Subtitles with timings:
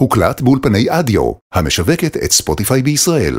[0.00, 3.34] הוקלט באולפני אדיו, המשווקת את ספוטיפיי בישראל.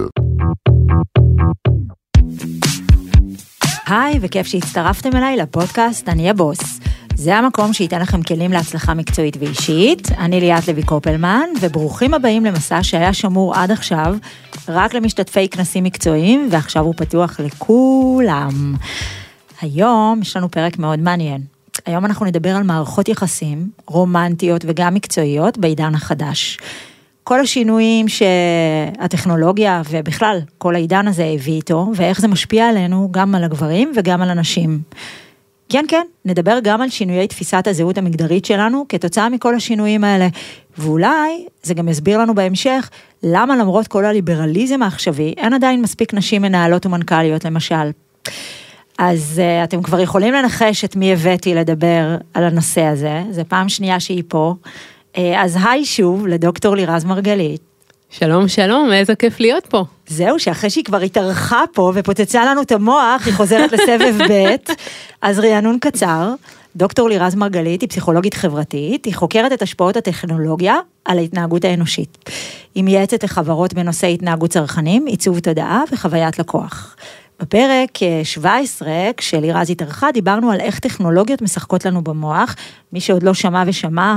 [3.88, 6.80] היי, וכיף שהצטרפתם אליי לפודקאסט אני הבוס.
[7.16, 10.12] זה המקום שייתן לכם כלים להצלחה מקצועית ואישית.
[10.12, 14.16] אני ליאת לוי קופלמן, וברוכים הבאים למסע שהיה שמור עד עכשיו
[14.68, 18.76] רק למשתתפי כנסים מקצועיים, ועכשיו הוא פתוח לכולם.
[19.62, 21.51] היום יש לנו פרק מאוד מעניין.
[21.86, 26.58] היום אנחנו נדבר על מערכות יחסים רומנטיות וגם מקצועיות בעידן החדש.
[27.24, 33.44] כל השינויים שהטכנולוגיה ובכלל כל העידן הזה הביא איתו, ואיך זה משפיע עלינו גם על
[33.44, 34.80] הגברים וגם על הנשים.
[35.70, 40.28] כן, כן, נדבר גם על שינויי תפיסת הזהות המגדרית שלנו כתוצאה מכל השינויים האלה.
[40.78, 42.90] ואולי זה גם יסביר לנו בהמשך
[43.24, 47.92] למה למרות כל הליברליזם העכשווי, אין עדיין מספיק נשים מנהלות ומנכ"ליות למשל.
[48.98, 53.70] אז uh, אתם כבר יכולים לנחש את מי הבאתי לדבר על הנושא הזה, זו פעם
[53.70, 54.54] שנייה שהיא פה.
[55.14, 57.62] Uh, אז היי שוב לדוקטור לירז מרגלית.
[58.10, 59.84] שלום שלום, איזה כיף להיות פה.
[60.08, 64.56] זהו, שאחרי שהיא כבר התארחה פה ופוצצה לנו את המוח, היא חוזרת לסבב ב',
[65.22, 66.34] אז רענון קצר.
[66.76, 70.76] דוקטור לירז מרגלית היא פסיכולוגית חברתית, היא חוקרת את השפעות הטכנולוגיה
[71.06, 72.30] על ההתנהגות האנושית.
[72.76, 76.96] היא מייעצת לחברות בנושא התנהגות צרכנים, עיצוב תודעה וחוויית לקוח.
[77.42, 77.90] בפרק
[78.24, 82.56] 17, כשלירז התארחה, דיברנו על איך טכנולוגיות משחקות לנו במוח.
[82.94, 84.16] מי שעוד לא שמע ושמע,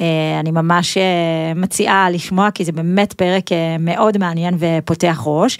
[0.00, 5.58] אה, אני ממש אה, מציעה לשמוע, כי זה באמת פרק אה, מאוד מעניין ופותח ראש.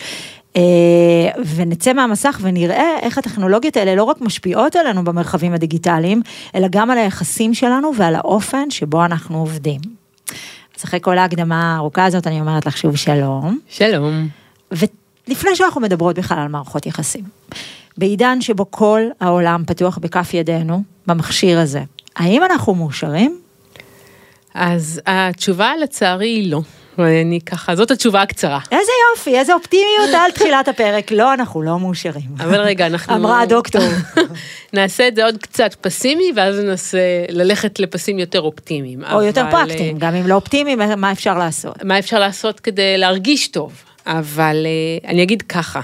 [1.57, 6.23] ונצא מהמסך ונראה איך הטכנולוגיות האלה לא רק משפיעות עלינו במרחבים הדיגיטליים,
[6.55, 9.81] אלא גם על היחסים שלנו ועל האופן שבו אנחנו עובדים.
[10.79, 13.59] אז אחרי כל ההקדמה הארוכה הזאת, אני אומרת לך שוב שלום.
[13.69, 14.29] שלום.
[15.29, 17.25] לפני שאנחנו מדברות בכלל על מערכות יחסים.
[17.99, 21.83] בעידן שבו כל העולם פתוח בכף ידינו, במכשיר הזה,
[22.17, 23.41] האם אנחנו מאושרים?
[24.55, 26.61] אז התשובה לצערי היא לא.
[26.99, 28.59] ואני ככה, זאת התשובה הקצרה.
[28.73, 31.11] איזה יופי, איזה אופטימיות על תחילת הפרק.
[31.11, 32.31] לא, אנחנו לא מאושרים.
[32.39, 33.15] אבל רגע, אנחנו...
[33.15, 33.83] אמרה הדוקטור.
[34.73, 39.05] נעשה את זה עוד קצת פסימי, ואז ננסה ללכת לפסים יותר אופטימיים.
[39.05, 39.23] או אבל...
[39.23, 41.85] יותר פרקטיים, גם אם לא אופטימיים, מה אפשר לעשות?
[41.85, 43.73] מה אפשר לעשות כדי להרגיש טוב?
[44.07, 45.81] אבל אה, אני אגיד ככה,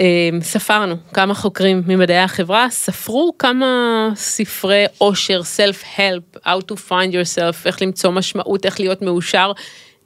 [0.00, 7.66] אה, ספרנו כמה חוקרים ממדעי החברה, ספרו כמה ספרי עושר, self-help, how to find yourself,
[7.66, 9.52] איך למצוא משמעות, איך להיות מאושר,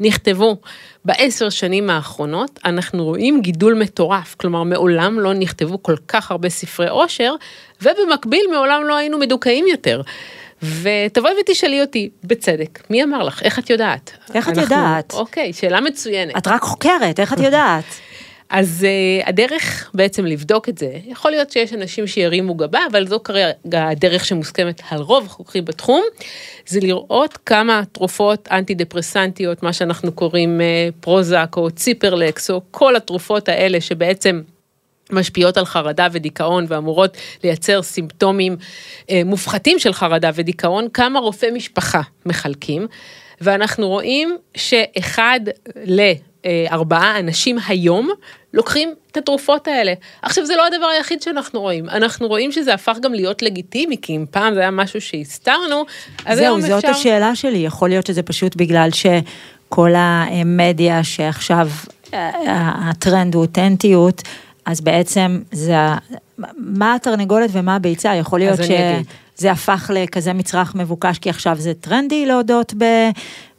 [0.00, 0.56] נכתבו.
[1.04, 6.88] בעשר שנים האחרונות אנחנו רואים גידול מטורף, כלומר מעולם לא נכתבו כל כך הרבה ספרי
[6.88, 7.34] עושר,
[7.82, 10.02] ובמקביל מעולם לא היינו מדוכאים יותר.
[10.62, 13.42] ותבואי ותשאלי אותי, בצדק, מי אמר לך?
[13.42, 14.12] איך את יודעת?
[14.34, 15.14] איך אנחנו, את יודעת?
[15.14, 16.36] אוקיי, שאלה מצויינת.
[16.36, 17.84] את רק חוקרת, איך את יודעת?
[18.50, 23.20] אז uh, הדרך בעצם לבדוק את זה, יכול להיות שיש אנשים שירימו גבה, אבל זו
[23.24, 23.54] כרגע
[23.88, 26.02] הדרך שמוסכמת על רוב חוקרים בתחום,
[26.66, 32.96] זה לראות כמה תרופות אנטי דפרסנטיות, מה שאנחנו קוראים uh, פרוזק או ציפרלקס, או כל
[32.96, 34.40] התרופות האלה שבעצם
[35.12, 38.56] משפיעות על חרדה ודיכאון ואמורות לייצר סימפטומים
[39.10, 42.86] אה, מופחתים של חרדה ודיכאון, כמה רופאי משפחה מחלקים,
[43.40, 45.40] ואנחנו רואים שאחד
[46.44, 48.10] לארבעה אנשים היום
[48.54, 49.92] לוקחים את התרופות האלה.
[50.22, 54.16] עכשיו זה לא הדבר היחיד שאנחנו רואים, אנחנו רואים שזה הפך גם להיות לגיטימי, כי
[54.16, 55.84] אם פעם זה היה משהו שהסתרנו,
[56.24, 56.68] אז היום אפשר...
[56.68, 61.68] זהו, זאת השאלה שלי, יכול להיות שזה פשוט בגלל שכל המדיה שעכשיו
[62.14, 62.30] אה,
[62.90, 64.22] הטרנד הוא אותנטיות,
[64.68, 65.76] אז בעצם זה,
[66.56, 72.26] מה התרנגולת ומה הביצה, יכול להיות שזה הפך לכזה מצרך מבוקש, כי עכשיו זה טרנדי
[72.26, 72.84] להודות ב...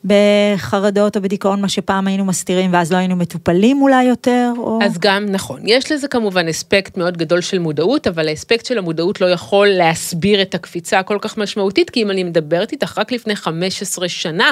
[0.06, 4.52] בחרדות או בדיכאון, מה שפעם היינו מסתירים ואז לא היינו מטופלים אולי יותר?
[4.58, 4.80] או...
[4.84, 9.22] אז גם נכון, יש לזה כמובן אספקט מאוד גדול של מודעות, אבל האספקט של המודעות
[9.22, 13.36] לא יכול להסביר את הקפיצה הכל כך משמעותית, כי אם אני מדברת איתך רק לפני
[13.36, 14.52] 15 שנה,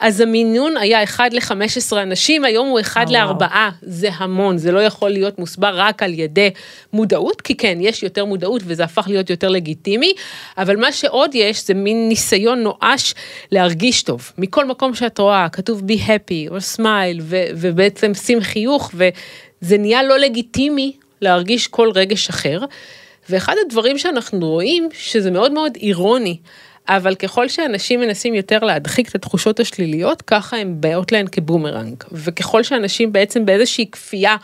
[0.00, 3.42] אז המינון היה 1 ל-15 אנשים, היום הוא 1 ל-4,
[3.82, 6.50] זה המון, זה לא יכול להיות מוסבר רק על ידי
[6.92, 10.12] מודעות, כי כן, יש יותר מודעות וזה הפך להיות יותר לגיטימי,
[10.58, 13.14] אבל מה שעוד יש זה מין ניסיון נואש
[13.52, 14.32] להרגיש טוב.
[14.38, 20.02] מכל מקום שאת רואה, כתוב be happy או smile, ו- ובעצם שים חיוך, וזה נהיה
[20.02, 22.60] לא לגיטימי להרגיש כל רגש אחר.
[23.30, 26.36] ואחד הדברים שאנחנו רואים, שזה מאוד מאוד אירוני,
[26.88, 32.04] אבל ככל שאנשים מנסים יותר להדחיק את התחושות השליליות, ככה הן באות להן כבומרנג.
[32.12, 34.36] וככל שאנשים בעצם באיזושהי כפייה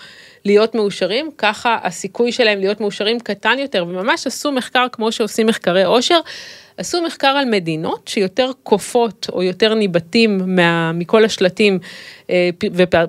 [0.45, 5.85] להיות מאושרים, ככה הסיכוי שלהם להיות מאושרים קטן יותר, וממש עשו מחקר כמו שעושים מחקרי
[5.85, 6.21] עושר,
[6.77, 11.79] עשו מחקר על מדינות שיותר כופות או יותר ניבטים מה, מכל השלטים
[12.31, 12.51] אה,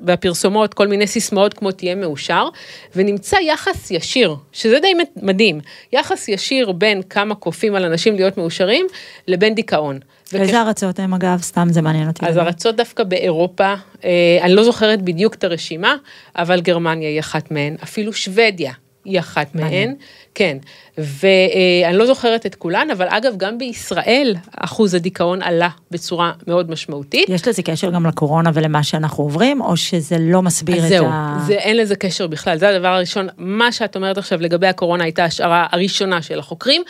[0.05, 2.47] והפרסומות, כל מיני סיסמאות כמו תהיה מאושר,
[2.95, 5.59] ונמצא יחס ישיר, שזה די מדהים,
[5.93, 8.85] יחס ישיר בין כמה כופים על אנשים להיות מאושרים
[9.27, 9.99] לבין דיכאון.
[10.33, 11.41] וכ- איזה ארצות הם אגב?
[11.41, 12.25] סתם זה מעניין אותי.
[12.25, 12.37] אז.
[12.37, 13.73] ארצות דווקא באירופה,
[14.05, 15.95] אה, אני לא זוכרת בדיוק את הרשימה,
[16.35, 18.71] אבל גרמניה היא אחת מהן, אפילו שוודיה
[19.05, 19.55] היא אחת.
[19.55, 19.95] מהן,
[20.35, 20.57] כן,
[20.97, 27.29] ואני לא זוכרת את כולן, אבל אגב, גם בישראל אחוז הדיכאון עלה בצורה מאוד משמעותית.
[27.29, 31.37] יש לזה קשר גם לקורונה ולמה שאנחנו עוברים, או שזה לא מסביר את זהו, ה...
[31.47, 35.23] זה, אין לזה קשר בכלל, זה הדבר הראשון, מה שאת אומרת עכשיו לגבי הקורונה הייתה
[35.23, 36.83] השערה הראשונה של החוקרים,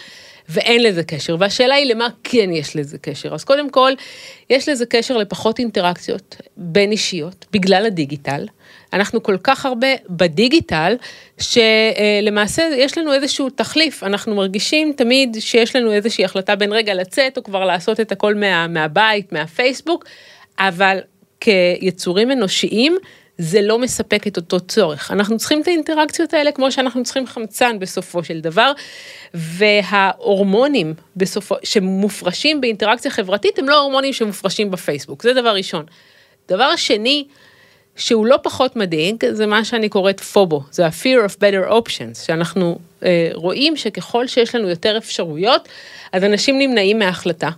[0.49, 3.33] ואין לזה קשר, והשאלה היא למה כן יש לזה קשר.
[3.33, 3.91] אז קודם כל,
[4.49, 8.45] יש לזה קשר לפחות אינטראקציות בין אישיות, בגלל הדיגיטל.
[8.95, 10.95] אנחנו כל כך הרבה בדיגיטל,
[11.39, 17.37] שלמעשה יש לנו איזשהו תחליף, אנחנו מרגישים תמיד שיש לנו איזושהי החלטה בין רגע לצאת,
[17.37, 20.05] או כבר לעשות את הכל מה, מהבית, מהפייסבוק,
[20.59, 20.99] אבל
[21.39, 22.97] כיצורים אנושיים,
[23.37, 25.11] זה לא מספק את אותו צורך.
[25.11, 28.71] אנחנו צריכים את האינטראקציות האלה כמו שאנחנו צריכים חמצן בסופו של דבר,
[29.33, 35.85] וההורמונים בסופו, שמופרשים באינטראקציה חברתית הם לא הורמונים שמופרשים בפייסבוק, זה דבר ראשון.
[36.49, 37.25] דבר שני,
[37.95, 42.77] שהוא לא פחות מדאיג, זה מה שאני קוראת פובו, זה ה-fear of better options, שאנחנו
[43.03, 45.69] אה, רואים שככל שיש לנו יותר אפשרויות,
[46.11, 47.49] אז אנשים נמנעים מההחלטה.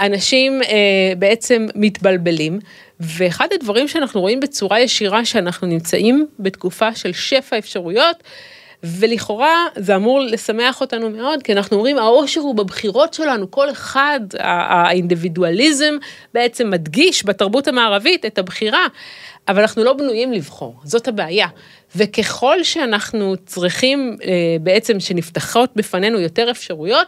[0.00, 2.58] אנשים אה, בעצם מתבלבלים,
[3.00, 8.16] ואחד הדברים שאנחנו רואים בצורה ישירה, שאנחנו נמצאים בתקופה של שפע אפשרויות,
[8.84, 14.20] ולכאורה זה אמור לשמח אותנו מאוד, כי אנחנו אומרים, העושר הוא בבחירות שלנו, כל אחד,
[14.38, 15.94] האינדיבידואליזם
[16.34, 18.86] בעצם מדגיש בתרבות המערבית את הבחירה,
[19.50, 21.46] אבל אנחנו לא בנויים לבחור, זאת הבעיה.
[21.96, 27.06] וככל שאנחנו צריכים אה, בעצם שנפתחות בפנינו יותר אפשרויות,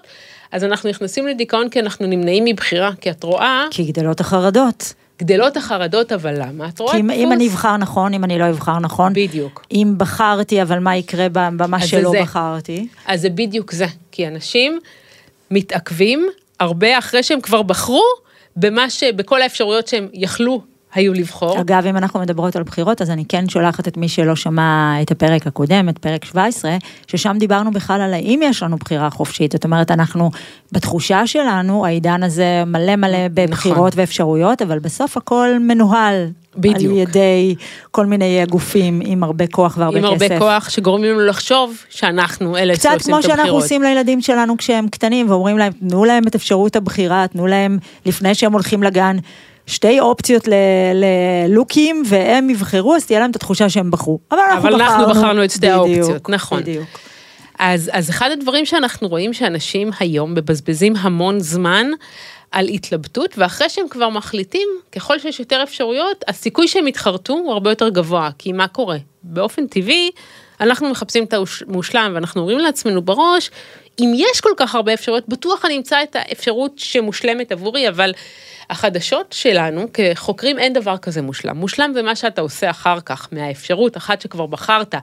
[0.52, 4.94] אז אנחנו נכנסים לדיכאון כי אנחנו נמנעים מבחירה, כי את רואה, כי גדלות החרדות.
[5.18, 6.68] גדלות החרדות, אבל למה?
[6.68, 7.18] את רואה כי אם, דפוס.
[7.20, 9.12] אם אני אבחר נכון, אם אני לא אבחר נכון.
[9.12, 9.64] בדיוק.
[9.72, 12.22] אם בחרתי, אבל מה יקרה במה שלא זה.
[12.22, 12.88] בחרתי?
[13.06, 14.80] אז זה בדיוק זה, כי אנשים
[15.50, 16.28] מתעכבים
[16.60, 18.04] הרבה אחרי שהם כבר בחרו
[18.56, 19.04] במה ש...
[19.04, 20.62] בכל האפשרויות שהם יכלו
[20.94, 21.60] היו לבחור.
[21.60, 25.10] אגב, אם אנחנו מדברות על בחירות, אז אני כן שולחת את מי שלא שמע את
[25.10, 29.52] הפרק הקודם, את פרק 17, ששם דיברנו בכלל על האם יש לנו בחירה חופשית.
[29.52, 30.30] זאת אומרת, אנחנו,
[30.72, 36.26] בתחושה שלנו, העידן הזה מלא מלא בבחירות ואפשרויות, אבל בסוף הכל מנוהל.
[36.56, 36.92] בדיוק.
[36.92, 37.54] על ידי
[37.90, 40.22] כל מיני גופים עם הרבה כוח והרבה עם כסף.
[40.22, 43.38] הרבה כוח שגורמים לנו לחשוב שאנחנו אלה קצת שעושים כמו את הבחירות.
[43.38, 47.78] שאנחנו עושים לילדים שלנו כשהם קטנים ואומרים להם, תנו להם את אפשרות הבחירה, תנו להם
[48.06, 49.16] לפני שהם הולכים לגן.
[49.66, 50.52] שתי אופציות ל-
[50.94, 54.18] ללוקים והם יבחרו, אז תהיה להם את התחושה שהם בחרו.
[54.30, 55.04] אבל אנחנו אבל בחרנו.
[55.04, 56.60] אנחנו בחרנו את שתי בדיוק, האופציות, נכון.
[56.60, 56.86] בדיוק.
[57.58, 61.86] אז, אז אחד הדברים שאנחנו רואים שאנשים היום מבזבזים המון זמן
[62.50, 67.70] על התלבטות, ואחרי שהם כבר מחליטים, ככל שיש יותר אפשרויות, הסיכוי שהם יתחרטו הוא הרבה
[67.70, 68.96] יותר גבוה, כי מה קורה?
[69.22, 70.10] באופן טבעי,
[70.60, 73.50] אנחנו מחפשים את המושלם, ואנחנו אומרים לעצמנו בראש,
[74.00, 78.12] אם יש כל כך הרבה אפשרויות, בטוח אני אמצא את האפשרות שמושלמת עבורי, אבל
[78.72, 81.56] החדשות שלנו, כחוקרים אין דבר כזה מושלם.
[81.56, 84.94] מושלם זה מה שאתה עושה אחר כך, מהאפשרות, אחת שכבר בחרת.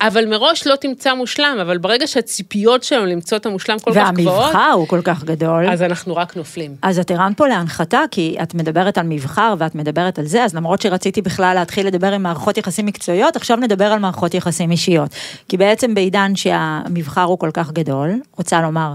[0.00, 4.42] אבל מראש לא תמצא מושלם, אבל ברגע שהציפיות שלנו למצוא את המושלם כל כך גבוהות,
[4.42, 5.68] והמבחר הוא כל כך גדול.
[5.70, 6.76] אז אנחנו רק נופלים.
[6.82, 10.54] אז את הרמת פה להנחתה, כי את מדברת על מבחר ואת מדברת על זה, אז
[10.54, 15.10] למרות שרציתי בכלל להתחיל לדבר עם מערכות יחסים מקצועיות, עכשיו נדבר על מערכות יחסים אישיות.
[15.48, 18.94] כי בעצם בעידן שהמבחר הוא כל כך גדול, רוצה לומר,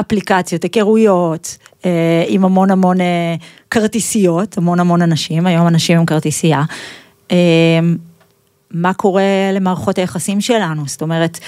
[0.00, 1.56] אפליקציות, היכרויות,
[2.28, 3.34] עם המון המון אה,
[3.70, 6.62] כרטיסיות, המון המון אנשים, היום אנשים עם כרטיסייה.
[7.30, 7.36] אה,
[8.70, 10.82] מה קורה למערכות היחסים שלנו?
[10.86, 11.38] זאת אומרת,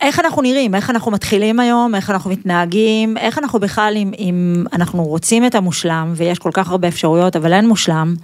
[0.00, 4.64] איך אנחנו נראים, איך אנחנו מתחילים היום, איך אנחנו מתנהגים, איך אנחנו בכלל, אם, אם
[4.72, 8.14] אנחנו רוצים את המושלם, ויש כל כך הרבה אפשרויות, אבל אין מושלם,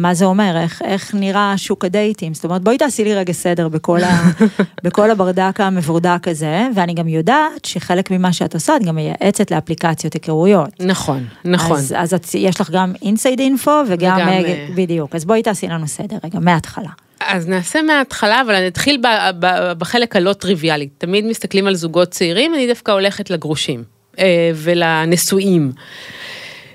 [0.00, 3.68] מה זה אומר, איך, איך נראה שוק הדייטים, זאת אומרת, בואי תעשי לי רגע סדר
[3.68, 4.30] בכל, ה,
[4.84, 10.14] בכל הברדק המבורדק הזה, ואני גם יודעת שחלק ממה שאת עושה, את גם מייעצת לאפליקציות
[10.14, 10.70] היכרויות.
[10.80, 11.76] נכון, נכון.
[11.76, 15.42] אז, אז את, יש לך גם אינסייד אינפו וגם, וגם, אה, אה, בדיוק, אז בואי
[15.42, 16.90] תעשי לנו סדר רגע, מההתחלה.
[17.20, 20.88] אז נעשה מההתחלה, אבל אני אתחיל ב- ב- בחלק הלא טריוויאלי.
[20.98, 23.84] תמיד מסתכלים על זוגות צעירים, אני דווקא הולכת לגרושים
[24.18, 25.72] אה, ולנשואים.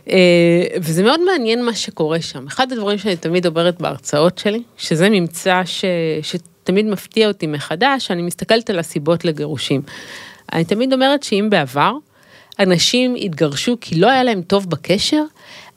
[0.10, 2.48] אה, וזה מאוד מעניין מה שקורה שם.
[2.48, 5.86] אחד הדברים שאני תמיד אומרת בהרצאות שלי, שזה ממצא ש,
[6.22, 9.82] שתמיד מפתיע אותי מחדש, אני מסתכלת על הסיבות לגירושים.
[10.54, 11.94] אני תמיד אומרת שאם בעבר
[12.60, 15.24] אנשים התגרשו כי לא היה להם טוב בקשר,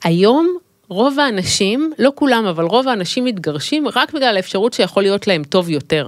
[0.03, 0.57] היום
[0.89, 5.69] רוב האנשים, לא כולם, אבל רוב האנשים מתגרשים רק בגלל האפשרות שיכול להיות להם טוב
[5.69, 6.07] יותר.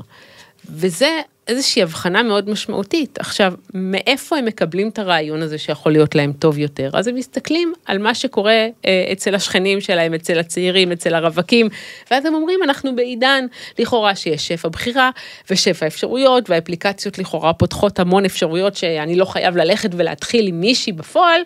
[0.70, 3.20] וזה איזושהי הבחנה מאוד משמעותית.
[3.20, 6.90] עכשיו, מאיפה הם מקבלים את הרעיון הזה שיכול להיות להם טוב יותר?
[6.94, 11.70] אז הם מסתכלים על מה שקורה אה, אצל השכנים שלהם, אצל הצעירים, אצל הרווקים,
[12.12, 13.46] ואז הם אומרים, אנחנו בעידן
[13.80, 15.10] לכאורה שיש שפע בחירה
[15.50, 21.42] ושפע אפשרויות, והאפליקציות לכאורה פותחות המון אפשרויות שאני לא חייב ללכת ולהתחיל עם מישהי בפועל.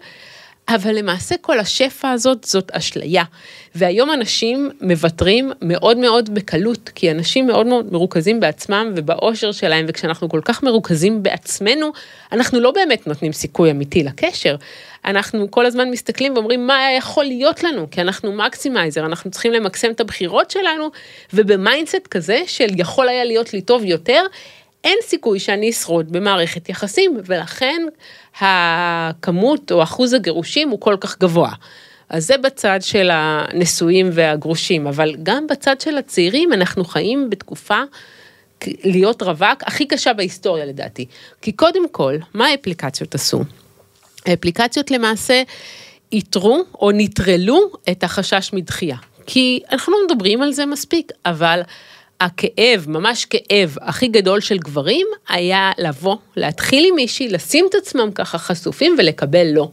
[0.70, 3.24] אבל למעשה כל השפע הזאת זאת אשליה.
[3.76, 10.30] והיום אנשים מוותרים מאוד מאוד בקלות, כי אנשים מאוד מאוד מרוכזים בעצמם ובאושר שלהם, וכשאנחנו
[10.30, 11.92] כל כך מרוכזים בעצמנו,
[12.32, 14.56] אנחנו לא באמת נותנים סיכוי אמיתי לקשר.
[15.06, 19.52] אנחנו כל הזמן מסתכלים ואומרים מה היה יכול להיות לנו, כי אנחנו maximizer, אנחנו צריכים
[19.52, 20.90] למקסם את הבחירות שלנו,
[21.34, 24.22] וב mindset כזה של יכול היה להיות לי טוב יותר,
[24.86, 27.82] אין סיכוי שאני אשרוד במערכת יחסים, ולכן
[28.40, 31.52] הכמות או אחוז הגירושים הוא כל כך גבוה.
[32.10, 37.82] אז זה בצד של הנשואים והגרושים, אבל גם בצד של הצעירים אנחנו חיים בתקופה
[38.68, 41.06] להיות רווק הכי קשה בהיסטוריה לדעתי.
[41.42, 43.42] כי קודם כל, מה האפליקציות עשו?
[44.26, 45.44] האפליקציות למעשה
[46.12, 48.98] איתרו או נטרלו את החשש מדחייה.
[49.28, 51.62] כי אנחנו לא מדברים על זה מספיק, אבל
[52.22, 58.12] הכאב, ממש כאב הכי גדול של גברים, היה לבוא, להתחיל עם מישהי, לשים את עצמם
[58.16, 59.70] ככה חשופים ולקבל לא.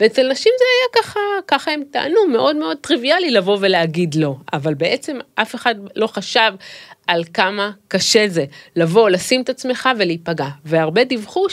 [0.00, 4.74] ואצל נשים זה היה ככה, ככה הם טענו, מאוד מאוד טריוויאלי לבוא ולהגיד לא, אבל
[4.74, 6.52] בעצם אף אחד לא חשב
[7.06, 8.44] על כמה קשה זה
[8.76, 10.48] לבוא, לשים את עצמך ולהיפגע.
[10.64, 11.46] והרבה דיווחו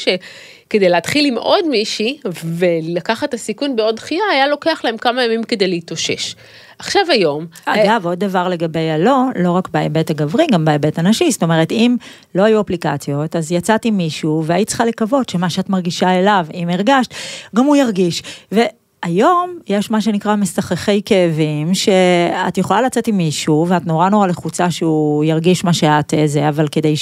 [0.68, 5.44] שכדי להתחיל עם עוד מישהי ולקחת את הסיכון בעוד דחייה, היה לוקח להם כמה ימים
[5.44, 6.36] כדי להתאושש.
[6.80, 7.46] עכשיו היום...
[7.66, 11.32] אגב, עוד דבר לגבי הלא, לא רק בהיבט הגברי, גם בהיבט הנשי.
[11.32, 11.96] זאת אומרת, אם
[12.36, 16.70] לא היו אפליקציות, אז יצאת עם מישהו והיית צריכה לקוות שמה שאת מרגישה אליו, אם
[16.70, 17.14] הרגשת,
[17.56, 18.24] גם הוא ירגיש.
[18.52, 18.60] ו...
[19.04, 24.72] היום יש מה שנקרא משחכי כאבים, שאת יכולה לצאת עם מישהו ואת נורא נורא לחוצה
[24.72, 26.96] שהוא ירגיש מה שאת אה, זה, אבל כדי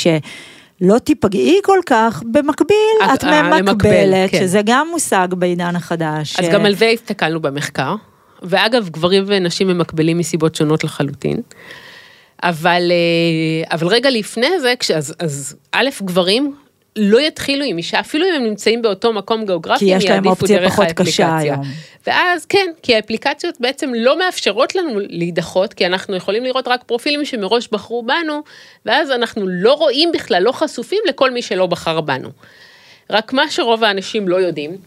[0.85, 4.39] שלא תיפגעי כל כך, במקביל את, את ממקבלת, כן.
[4.39, 6.39] שזה גם מושג בעידן החדש.
[6.39, 6.49] אז ש...
[6.49, 7.95] גם על זה הסתכלנו במחקר.
[8.43, 11.41] ואגב, גברים ונשים ממקבלים מסיבות שונות לחלוטין.
[12.43, 16.55] אבל, אה, אבל רגע לפני זה, אז, אז א', גברים
[16.95, 20.69] לא יתחילו עם אישה, אפילו אם הם נמצאים באותו מקום גיאוגרפי, כי יש להם אופציה
[20.69, 21.61] פחות קשה היום.
[22.07, 27.25] ואז כן, כי האפליקציות בעצם לא מאפשרות לנו להידחות, כי אנחנו יכולים לראות רק פרופילים
[27.25, 28.43] שמראש בחרו בנו,
[28.85, 32.29] ואז אנחנו לא רואים בכלל, לא חשופים לכל מי שלא בחר בנו.
[33.09, 34.77] רק מה שרוב האנשים לא יודעים,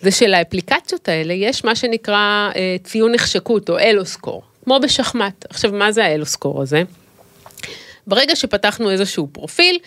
[0.00, 5.44] זה שלאפליקציות האלה יש מה שנקרא אה, ציון נחשקות או אלוסקור, כמו בשחמט.
[5.50, 6.82] עכשיו, מה זה האלוסקור הזה?
[8.06, 9.78] ברגע שפתחנו איזשהו פרופיל,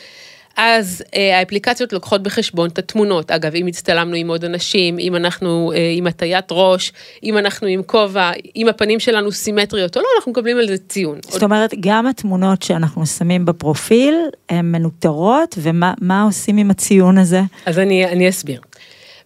[0.58, 3.32] אז אה, האפליקציות לוקחות בחשבון את התמונות.
[3.32, 6.92] אגב, אם הצטלמנו עם עוד אנשים, אם אנחנו אה, עם הטיית ראש,
[7.24, 11.20] אם אנחנו עם כובע, אם הפנים שלנו סימטריות או לא, אנחנו מקבלים על זה ציון.
[11.24, 11.44] זאת עוד...
[11.44, 14.16] אומרת, גם התמונות שאנחנו שמים בפרופיל,
[14.50, 17.42] הן מנוטרות, ומה עושים עם הציון הזה?
[17.66, 18.62] אז אני, אני אסביר.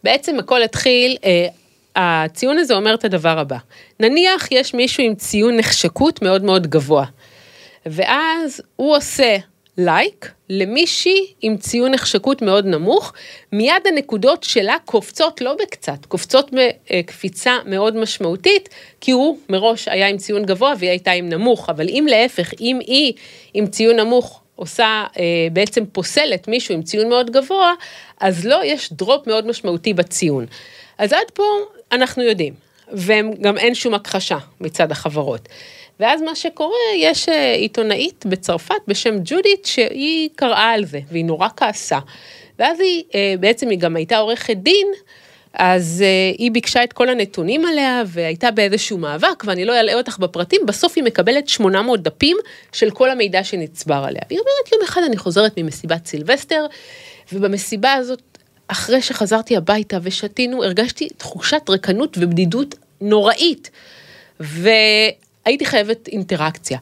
[0.03, 1.47] בעצם הכל התחיל, אה,
[1.95, 3.57] הציון הזה אומר את הדבר הבא,
[3.99, 7.05] נניח יש מישהו עם ציון נחשקות מאוד מאוד גבוה,
[7.85, 9.37] ואז הוא עושה
[9.79, 13.13] לייק למישהי עם ציון נחשקות מאוד נמוך,
[13.51, 18.69] מיד הנקודות שלה קופצות לא בקצת, קופצות בקפיצה מאוד משמעותית,
[19.01, 22.79] כי הוא מראש היה עם ציון גבוה והיא הייתה עם נמוך, אבל אם להפך, אם
[22.87, 23.13] היא
[23.53, 27.73] עם ציון נמוך עושה, אה, בעצם פוסלת מישהו עם ציון מאוד גבוה,
[28.19, 30.45] אז לא, יש דרופ מאוד משמעותי בציון.
[30.97, 31.43] אז עד פה
[31.91, 32.53] אנחנו יודעים,
[32.93, 35.49] וגם אין שום הכחשה מצד החברות.
[35.99, 41.47] ואז מה שקורה, יש אה, עיתונאית בצרפת בשם ג'ודית, שהיא קראה על זה, והיא נורא
[41.57, 41.99] כעסה.
[42.59, 44.87] ואז היא, אה, בעצם היא גם הייתה עורכת דין,
[45.53, 50.17] אז uh, היא ביקשה את כל הנתונים עליה והייתה באיזשהו מאבק ואני לא אעלה אותך
[50.17, 52.37] בפרטים, בסוף היא מקבלת 800 דפים
[52.71, 54.21] של כל המידע שנצבר עליה.
[54.29, 56.65] והיא אומרת יום אחד אני חוזרת ממסיבת סילבסטר
[57.33, 58.21] ובמסיבה הזאת
[58.67, 63.69] אחרי שחזרתי הביתה ושתינו הרגשתי תחושת ריקנות ובדידות נוראית
[65.49, 66.77] והייתי חייבת אינטראקציה.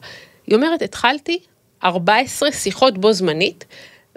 [0.46, 1.38] היא אומרת התחלתי
[1.84, 3.64] 14 שיחות בו זמנית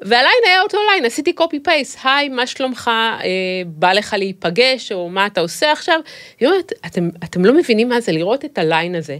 [0.02, 3.30] וה line היה אותו line, עשיתי copy paste, היי, מה שלומך, אה,
[3.66, 6.00] בא לך להיפגש, או מה אתה עושה עכשיו?
[6.40, 9.18] היא אומרת, אתם, אתם לא מבינים מה זה לראות את ה line הזה,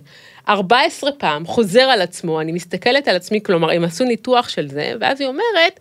[0.50, 4.94] 14 פעם, חוזר על עצמו, אני מסתכלת על עצמי, כלומר, הם עשו ניתוח של זה,
[5.00, 5.80] ואז היא אומרת,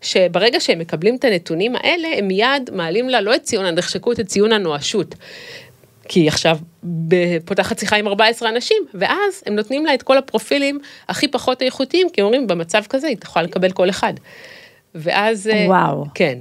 [0.00, 4.26] שברגע שהם מקבלים את הנתונים האלה, הם מיד מעלים לה לא את ציון הנחשקות, את
[4.26, 5.14] ציון הנואשות.
[6.10, 6.58] כי היא עכשיו
[7.44, 12.06] פותחת שיחה עם 14 אנשים, ואז הם נותנים לה את כל הפרופילים הכי פחות איכותיים,
[12.12, 14.14] כי אומרים, במצב כזה היא תוכל לקבל כל אחד.
[14.94, 15.46] ואז...
[15.46, 16.04] אה, וואו.
[16.14, 16.38] כן.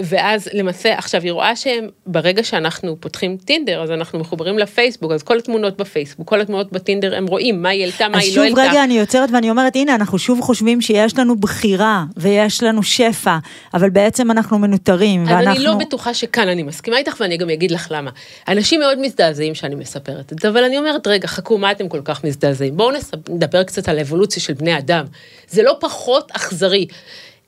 [0.00, 5.22] ואז למעשה, עכשיו היא רואה שהם, ברגע שאנחנו פותחים טינדר, אז אנחנו מחוברים לפייסבוק, אז
[5.22, 8.60] כל התמונות בפייסבוק, כל התמונות בטינדר, הם רואים מה היא העלתה, מה היא לא העלתה.
[8.60, 12.62] אז שוב רגע אני יוצרת ואני אומרת, הנה, אנחנו שוב חושבים שיש לנו בחירה, ויש
[12.62, 13.38] לנו שפע,
[13.74, 15.42] אבל בעצם אנחנו מנותרים, ואנחנו...
[15.42, 18.10] אבל אני לא בטוחה שכאן אני מסכימה איתך, ואני גם אגיד לך למה.
[18.48, 22.00] אנשים מאוד מזדעזעים שאני מספרת את זה, אבל אני אומרת, רגע, חכו, מה אתם כל
[22.04, 22.76] כך מזדעזעים?
[22.76, 22.90] בואו
[23.28, 25.04] נדבר קצת על אבולוציה של בני אדם.
[25.48, 26.86] זה לא פחות אכזרי.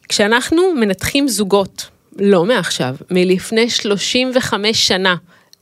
[0.09, 5.15] כשאנחנו מנתחים זוגות, לא מעכשיו, מלפני 35 שנה,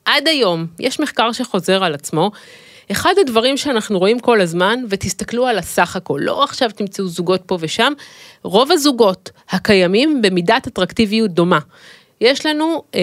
[0.05, 2.31] עד היום, יש מחקר שחוזר על עצמו,
[2.93, 7.59] אחד הדברים שאנחנו רואים כל הזמן, ותסתכלו על הסך הכל, לא עכשיו תמצאו זוגות פה
[7.61, 7.93] ושם,
[8.43, 11.59] רוב הזוגות הקיימים במידת אטרקטיביות דומה.
[12.21, 13.01] יש לנו אה,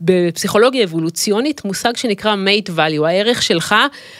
[0.00, 3.74] בפסיכולוגיה אבולוציונית מושג שנקרא mate value, הערך שלך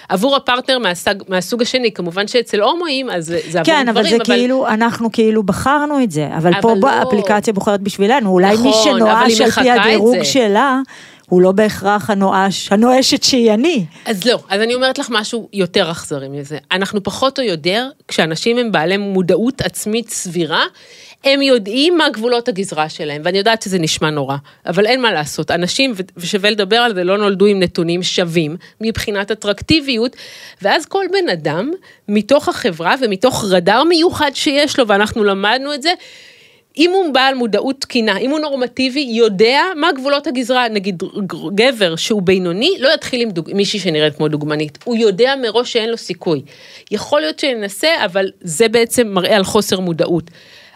[0.08, 4.16] עבור הפרטנר מהסג, מהסוג השני, כמובן שאצל הומואים אז זה עבור כן, גברים, אבל זה
[4.16, 4.24] אבל...
[4.24, 6.90] כאילו, אנחנו כאילו בחרנו את זה, אבל, אבל פה לא.
[6.90, 10.24] האפליקציה בוחרת בשבילנו, אולי נכון, מי שנואש על פי הדירוג זה.
[10.24, 10.80] שלה,
[11.28, 13.84] הוא לא בהכרח הנואש, הנואשת שהיא אני.
[14.04, 16.58] אז לא, אז אני אומרת לך משהו יותר אכזרי מזה.
[16.72, 20.62] אנחנו פחות או יותר, כשאנשים הם בעלי מודעות עצמית סבירה,
[21.24, 25.50] הם יודעים מה גבולות הגזרה שלהם, ואני יודעת שזה נשמע נורא, אבל אין מה לעשות.
[25.50, 30.16] אנשים, ושווה לדבר על זה, לא נולדו עם נתונים שווים מבחינת אטרקטיביות,
[30.62, 31.70] ואז כל בן אדם,
[32.08, 35.92] מתוך החברה ומתוך רדאר מיוחד שיש לו, ואנחנו למדנו את זה,
[36.78, 41.02] אם הוא בעל מודעות תקינה, אם הוא נורמטיבי, יודע מה גבולות הגזרה, נגיד
[41.54, 43.50] גבר שהוא בינוני, לא יתחיל עם דוג...
[43.54, 46.42] מישהי שנראית כמו דוגמנית, הוא יודע מראש שאין לו סיכוי.
[46.90, 50.30] יכול להיות שינסה, אבל זה בעצם מראה על חוסר מודעות.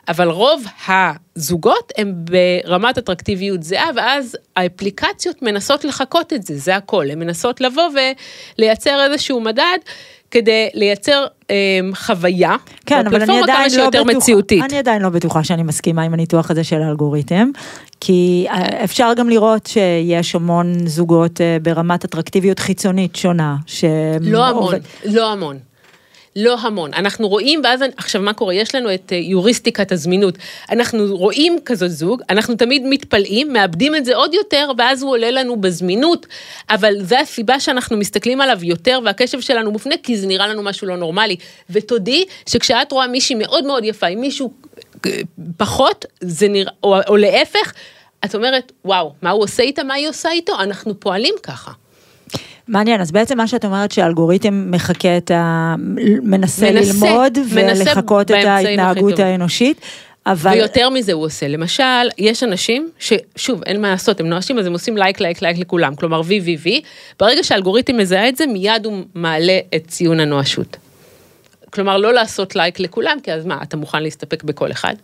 [0.08, 7.10] אבל רוב הזוגות הם ברמת אטרקטיביות זהה, ואז האפליקציות מנסות לחקות את זה, זה הכל,
[7.10, 7.88] הן מנסות לבוא
[8.58, 9.78] ולייצר איזשהו מדד.
[10.32, 11.56] כדי לייצר אה,
[11.94, 12.56] חוויה,
[12.86, 14.64] כן, אבל אני עדיין כמה לא מציאותית.
[14.64, 17.50] אני עדיין לא בטוחה שאני מסכימה עם הניתוח הזה של האלגוריתם,
[18.00, 23.56] כי אה, אפשר גם לראות שיש המון זוגות אה, ברמת אטרקטיביות חיצונית שונה.
[24.20, 25.58] לא המון, לא המון.
[26.36, 26.94] לא המון.
[26.94, 28.54] אנחנו רואים, ואז, עכשיו מה קורה?
[28.54, 30.34] יש לנו את אה, יוריסטיקת הזמינות.
[30.70, 35.30] אנחנו רואים כזאת זוג, אנחנו תמיד מתפלאים, מאבדים את זה עוד יותר, ואז הוא עולה
[35.30, 36.26] לנו בזמינות,
[36.70, 40.86] אבל זו הסיבה שאנחנו מסתכלים עליו יותר, והקשב שלנו מופנה, כי זה נראה לנו משהו
[40.86, 41.36] לא נורמלי.
[41.70, 44.52] ותודי שכשאת רואה מישהי מאוד מאוד יפה, עם מישהו
[45.06, 45.20] אה,
[45.56, 47.72] פחות, זה נראה, או, או להפך,
[48.24, 50.60] את אומרת, וואו, מה הוא עושה איתה, מה היא עושה איתו?
[50.60, 51.72] אנחנו פועלים ככה.
[52.68, 55.74] מעניין, אז בעצם מה שאת אומרת שהאלגוריתם מחקה את ה...
[56.22, 59.18] מנסה, מנסה, ללמוד מנסה ולחקות את ההתנהגות.
[59.18, 59.80] האנושית,
[60.26, 60.52] אבל...
[60.52, 64.72] ויותר מזה הוא עושה, למשל, יש אנשים ששוב, אין מה לעשות, הם נואשים, אז הם
[64.72, 66.80] עושים לייק, לייק, לייק לכולם, כלומר וי וי וי,
[67.20, 70.76] ברגע שהאלגוריתם מזהה את זה, מיד הוא מעלה את ציון הנואשות.
[71.70, 74.94] כלומר, לא לעשות לייק לכולם, כי אז מה, אתה מוכן להסתפק בכל אחד?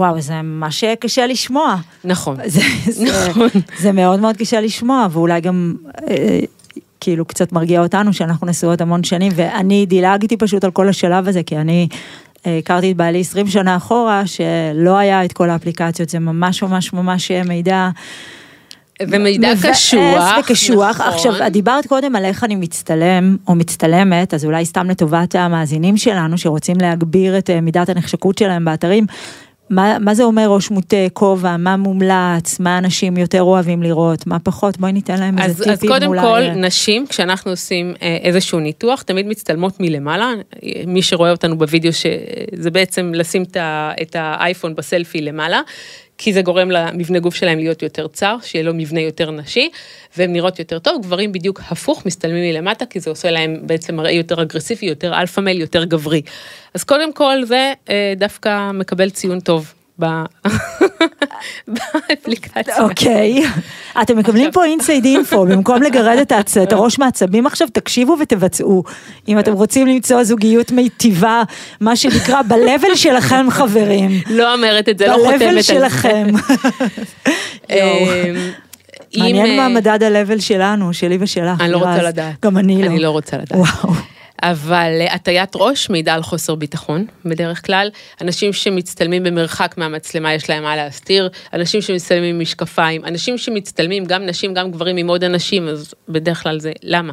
[0.00, 1.76] וואו, זה ממש קשה לשמוע.
[2.04, 2.36] נכון.
[2.46, 3.48] זה, זה, נכון.
[3.78, 5.74] זה מאוד מאוד קשה לשמוע, ואולי גם
[6.10, 6.40] אה,
[7.00, 11.42] כאילו קצת מרגיע אותנו שאנחנו נשואות המון שנים, ואני דילגתי פשוט על כל השלב הזה,
[11.42, 11.88] כי אני
[12.46, 16.92] אה, הכרתי את בעלי 20 שנה אחורה, שלא היה את כל האפליקציות, זה ממש ממש
[16.92, 17.90] ממש מידע.
[19.08, 21.00] ומידע קשוח, וקשוח.
[21.00, 21.14] נכון.
[21.14, 26.38] עכשיו, דיברת קודם על איך אני מצטלם או מצטלמת, אז אולי סתם לטובת המאזינים שלנו
[26.38, 29.06] שרוצים להגביר את אה, מידת הנחשקות שלהם באתרים.
[29.70, 34.38] מה, מה זה אומר ראש מוטה, כובע, מה מומלץ, מה אנשים יותר אוהבים לראות, מה
[34.38, 36.22] פחות, בואי ניתן להם אז, איזה אז טיפים קודם אולי.
[36.22, 40.32] כל, נשים, כשאנחנו עושים אה, איזשהו ניתוח, תמיד מצטלמות מלמעלה.
[40.86, 43.42] מי שרואה אותנו בווידאו, שזה בעצם לשים
[44.02, 45.60] את האייפון בסלפי למעלה,
[46.22, 49.68] כי זה גורם למבנה גוף שלהם להיות יותר צר, שיהיה לו מבנה יותר נשי,
[50.16, 51.02] והן נראות יותר טוב.
[51.02, 55.40] גברים בדיוק הפוך, מצטלמים מלמטה, כי זה עושה להם בעצם מראה יותר אגרסיבי, יותר alpha
[55.40, 56.22] male, יותר גברי.
[56.74, 59.74] אז קודם כל, זה אה, דווקא מקבל ציון טוב.
[61.68, 62.82] באפליקציה.
[62.82, 63.42] אוקיי,
[64.02, 66.18] אתם מקבלים פה inside info, במקום לגרד
[66.62, 68.84] את הראש מעצבים עכשיו, תקשיבו ותבצעו.
[69.28, 71.42] אם אתם רוצים למצוא זוגיות מיטיבה,
[71.80, 74.10] מה שנקרא ב-level שלכם חברים.
[74.30, 75.62] לא אומרת את זה, לא חותמת על ב-level זה.
[75.62, 76.26] שלכם.
[77.70, 78.12] יואו.
[78.12, 78.50] אמ,
[79.16, 81.60] מעניין מה אה, מדד ה-level שלנו, שלי ושלך.
[81.60, 82.02] אני לא רוצה.
[82.02, 82.34] לדעת.
[82.44, 82.86] גם אני לא.
[82.86, 83.52] אני לא רוצה לדעת.
[83.58, 83.94] וואו.
[84.42, 87.90] אבל אה, הטיית ראש מעידה על חוסר ביטחון, בדרך כלל.
[88.20, 94.26] אנשים שמצטלמים במרחק מהמצלמה יש להם מה להסתיר, אנשים שמצטלמים עם משקפיים, אנשים שמצטלמים, גם
[94.26, 97.12] נשים, גם גברים עם עוד אנשים, אז בדרך כלל זה, למה?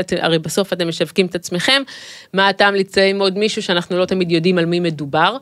[0.00, 1.82] את, הרי בסוף אתם משווקים את עצמכם,
[2.34, 2.74] מה הטעם
[3.10, 5.36] עם עוד מישהו שאנחנו לא תמיד יודעים על מי מדובר.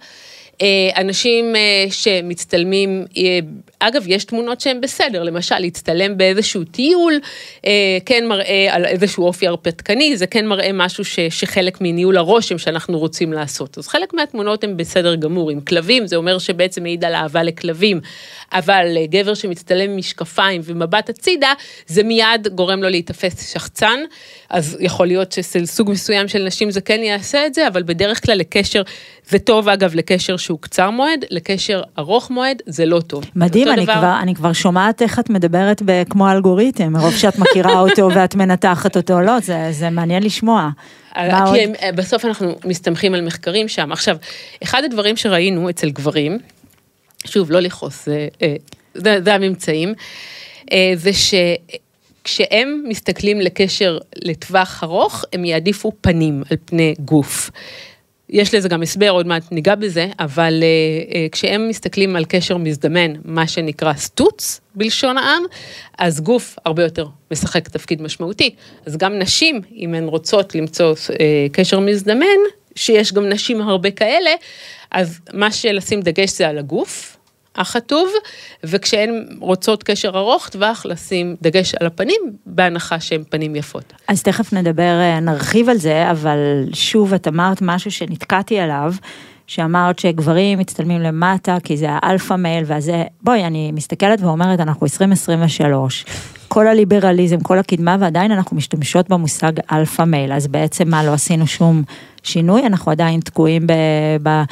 [0.63, 3.39] אה, אנשים אה, שמצטלמים, אה,
[3.79, 7.15] אגב, יש תמונות שהן בסדר, למשל, להצטלם באיזשהו טיול,
[8.07, 12.99] כן מראה על איזשהו אופי הרפתקני, זה כן מראה משהו ש, שחלק מניהול הרושם שאנחנו
[12.99, 13.79] רוצים לעשות.
[13.79, 18.01] אז חלק מהתמונות הן בסדר גמור, עם כלבים, זה אומר שבעצם מעיד על אהבה לכלבים,
[18.53, 21.53] אבל גבר שמצטלם עם משקפיים ומבט הצידה,
[21.87, 24.01] זה מיד גורם לו להיתפס שחצן,
[24.51, 28.27] אז יכול להיות שאצל סוג מסוים של נשים זה כן יעשה את זה, אבל בדרך
[28.27, 28.83] כלל לקשר,
[29.29, 33.25] זה טוב אגב לקשר שהוא קצר מועד, לקשר ארוך מועד זה לא טוב.
[33.37, 37.39] מדהים, אני דבר- כבר, אני כבר שומעת איך את מדברת ב- כמו אלגוריתם, מרוב שאת
[37.39, 40.71] מכירה אותו ואת מנתחת אותו, לא, זה, זה מעניין לשמוע.
[41.17, 41.25] עוד?
[41.55, 43.93] כי הם, אה, בסוף אנחנו מסתמכים על מחקרים שם.
[43.93, 44.17] עכשיו,
[44.63, 46.39] אחד הדברים שראינו אצל גברים,
[47.27, 48.55] שוב, לא לכעוס, זה, אה,
[48.95, 49.95] זה, זה הממצאים,
[50.73, 51.11] אה, זה
[52.25, 57.51] כשהם מסתכלים לקשר לטווח ארוך, הם יעדיפו פנים על פני גוף.
[58.31, 62.57] יש לזה גם הסבר, עוד מעט ניגע בזה, אבל uh, uh, כשהם מסתכלים על קשר
[62.57, 65.43] מזדמן, מה שנקרא סטוץ בלשון העם,
[65.99, 68.55] אז גוף הרבה יותר משחק תפקיד משמעותי.
[68.87, 71.13] אז גם נשים, אם הן רוצות למצוא uh,
[71.53, 72.27] קשר מזדמן,
[72.75, 74.31] שיש גם נשים הרבה כאלה,
[74.91, 77.18] אז מה שלשים דגש זה על הגוף,
[77.59, 78.09] החטוב,
[78.65, 83.93] וכשהן רוצות קשר ארוך טווח, לשים דגש על הפנים, בהנחה שהן פנים יפות.
[84.09, 86.39] אז תכף נדבר, אה, נרחיב על זה, אבל
[86.73, 88.93] שוב, את אמרת משהו שנתקעתי עליו.
[89.49, 94.87] שאמרת שגברים מצטלמים למטה כי זה ה alpha male והזה, בואי, אני מסתכלת ואומרת, אנחנו
[94.87, 96.05] 2023,
[96.49, 101.47] כל הליברליזם, כל הקדמה, ועדיין אנחנו משתמשות במושג alpha male, אז בעצם מה, לא עשינו
[101.47, 101.83] שום
[102.23, 103.73] שינוי, אנחנו עדיין תקועים ב...
[104.23, 104.43] ב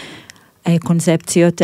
[0.66, 1.62] הקונספציות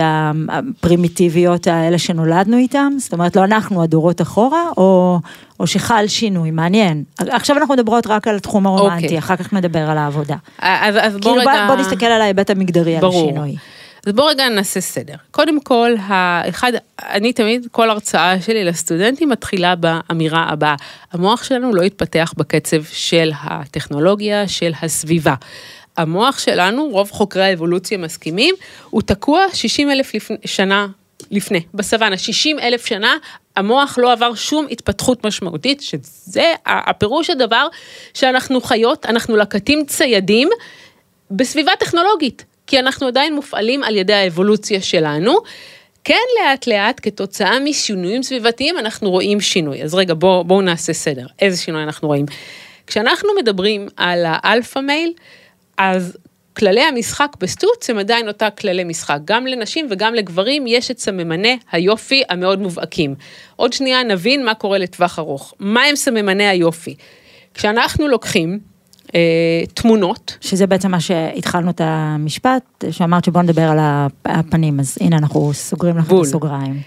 [0.49, 2.93] הפרימיטיביות האלה שנולדנו איתם?
[2.99, 5.19] זאת אומרת, לא אנחנו הדורות אחורה, או,
[5.61, 7.05] או שחל שינוי, מעניין.
[7.19, 9.05] עכשיו אנחנו מדברות רק על התחום הרומנטי, okay.
[9.05, 9.19] אוקיי.
[9.19, 10.37] אחר כך נדבר על העבודה.
[10.59, 11.67] אז, אז בוא כאילו רגע...
[11.67, 13.23] בוא, בוא נסתכל על ההיבט המגדרי, ברור.
[13.23, 13.57] על השינוי.
[14.07, 15.15] אז בוא רגע נעשה סדר.
[15.31, 20.75] קודם כל, האחד, אני תמיד, כל הרצאה שלי לסטודנטים מתחילה באמירה הבאה,
[21.13, 25.35] המוח שלנו לא יתפתח בקצב של הטכנולוגיה, של הסביבה.
[25.97, 28.55] המוח שלנו, רוב חוקרי האבולוציה מסכימים,
[28.91, 30.87] הוא תקוע 60 אלף לפני, שנה
[31.31, 33.17] לפני, בסוואנה, 60 אלף שנה,
[33.57, 37.67] המוח לא עבר שום התפתחות משמעותית, שזה הפירוש הדבר
[38.15, 40.49] שאנחנו חיות, אנחנו לקטים ציידים
[41.31, 45.37] בסביבה טכנולוגית, כי אנחנו עדיין מופעלים על ידי האבולוציה שלנו.
[46.05, 49.83] כן לאט לאט כתוצאה משינויים סביבתיים אנחנו רואים שינוי.
[49.83, 52.27] אז רגע בואו בוא נעשה סדר, איזה שינוי אנחנו רואים.
[52.87, 55.13] כשאנחנו מדברים על ה alpha male,
[55.79, 56.17] אז
[56.57, 59.19] כללי המשחק בסטוץ הם עדיין אותה כללי משחק.
[59.25, 63.15] גם לנשים וגם לגברים יש את סממני היופי המאוד מובהקים.
[63.57, 65.55] עוד שנייה נבין מה קורה לטווח ארוך.
[65.59, 66.95] מה הם סממני היופי?
[67.55, 68.59] כשאנחנו לוקחים
[69.15, 69.21] אה,
[69.75, 70.37] תמונות.
[70.41, 73.79] שזה בעצם מה שהתחלנו את המשפט, שאמרת שבוא נדבר על
[74.25, 76.81] הפנים, אז הנה אנחנו סוגרים לך את הסוגריים.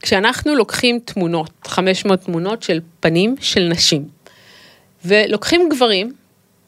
[0.00, 4.04] כשאנחנו לוקחים תמונות, 500 תמונות של פנים של נשים,
[5.04, 6.12] ולוקחים גברים,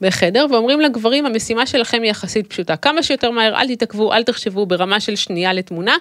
[0.00, 2.76] בחדר ואומרים לגברים המשימה שלכם היא יחסית פשוטה.
[2.76, 5.96] כמה שיותר מהר אל תתעכבו אל תחשבו ברמה של שנייה לתמונה.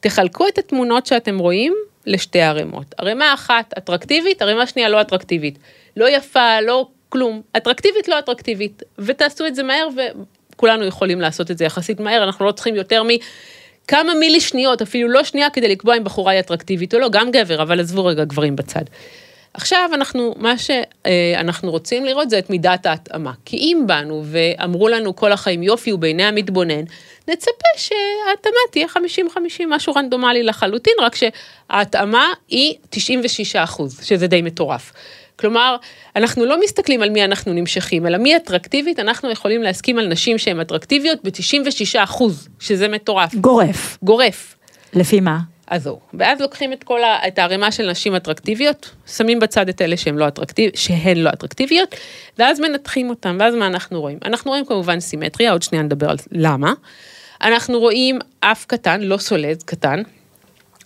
[0.00, 1.74] תחלקו את התמונות שאתם רואים
[2.06, 2.94] לשתי ערימות.
[2.98, 5.58] ערימה אחת אטרקטיבית ערימה שנייה לא אטרקטיבית.
[5.96, 7.42] לא יפה לא כלום.
[7.56, 8.82] אטרקטיבית לא אטרקטיבית.
[8.98, 9.88] ותעשו את זה מהר
[10.54, 12.24] וכולנו יכולים לעשות את זה יחסית מהר.
[12.24, 13.08] אנחנו לא צריכים יותר מ...
[13.88, 17.08] כמה מילי שניות אפילו לא שנייה כדי לקבוע אם בחורה היא אטרקטיבית או לא.
[17.08, 18.82] גם גבר אבל עזבו רגע גברים בצד.
[19.56, 23.32] עכשיו אנחנו, מה שאנחנו רוצים לראות זה את מידת ההתאמה.
[23.44, 26.84] כי אם באנו ואמרו לנו כל החיים יופי הוא בעיני המתבונן,
[27.28, 28.98] נצפה שההתאמה תהיה 50-50,
[29.68, 34.92] משהו רנדומלי לחלוטין, רק שההתאמה היא 96 אחוז, שזה די מטורף.
[35.36, 35.76] כלומר,
[36.16, 40.38] אנחנו לא מסתכלים על מי אנחנו נמשכים, אלא מי אטרקטיבית, אנחנו יכולים להסכים על נשים
[40.38, 43.34] שהן אטרקטיביות ב-96 אחוז, שזה מטורף.
[43.34, 43.98] גורף.
[44.02, 44.56] גורף.
[44.94, 45.38] לפי מה?
[45.68, 46.00] אז זהו.
[46.14, 50.16] ואז לוקחים את כל ה, את הערימה של נשים אטרקטיביות, שמים בצד את אלה שהן
[50.16, 51.94] לא, אטרקטיב, שהן לא אטרקטיביות,
[52.38, 54.18] ואז מנתחים אותם, ואז מה אנחנו רואים?
[54.24, 56.72] אנחנו רואים כמובן סימטריה, עוד שנייה נדבר על למה.
[57.42, 60.02] אנחנו רואים אף קטן, לא סולד, קטן.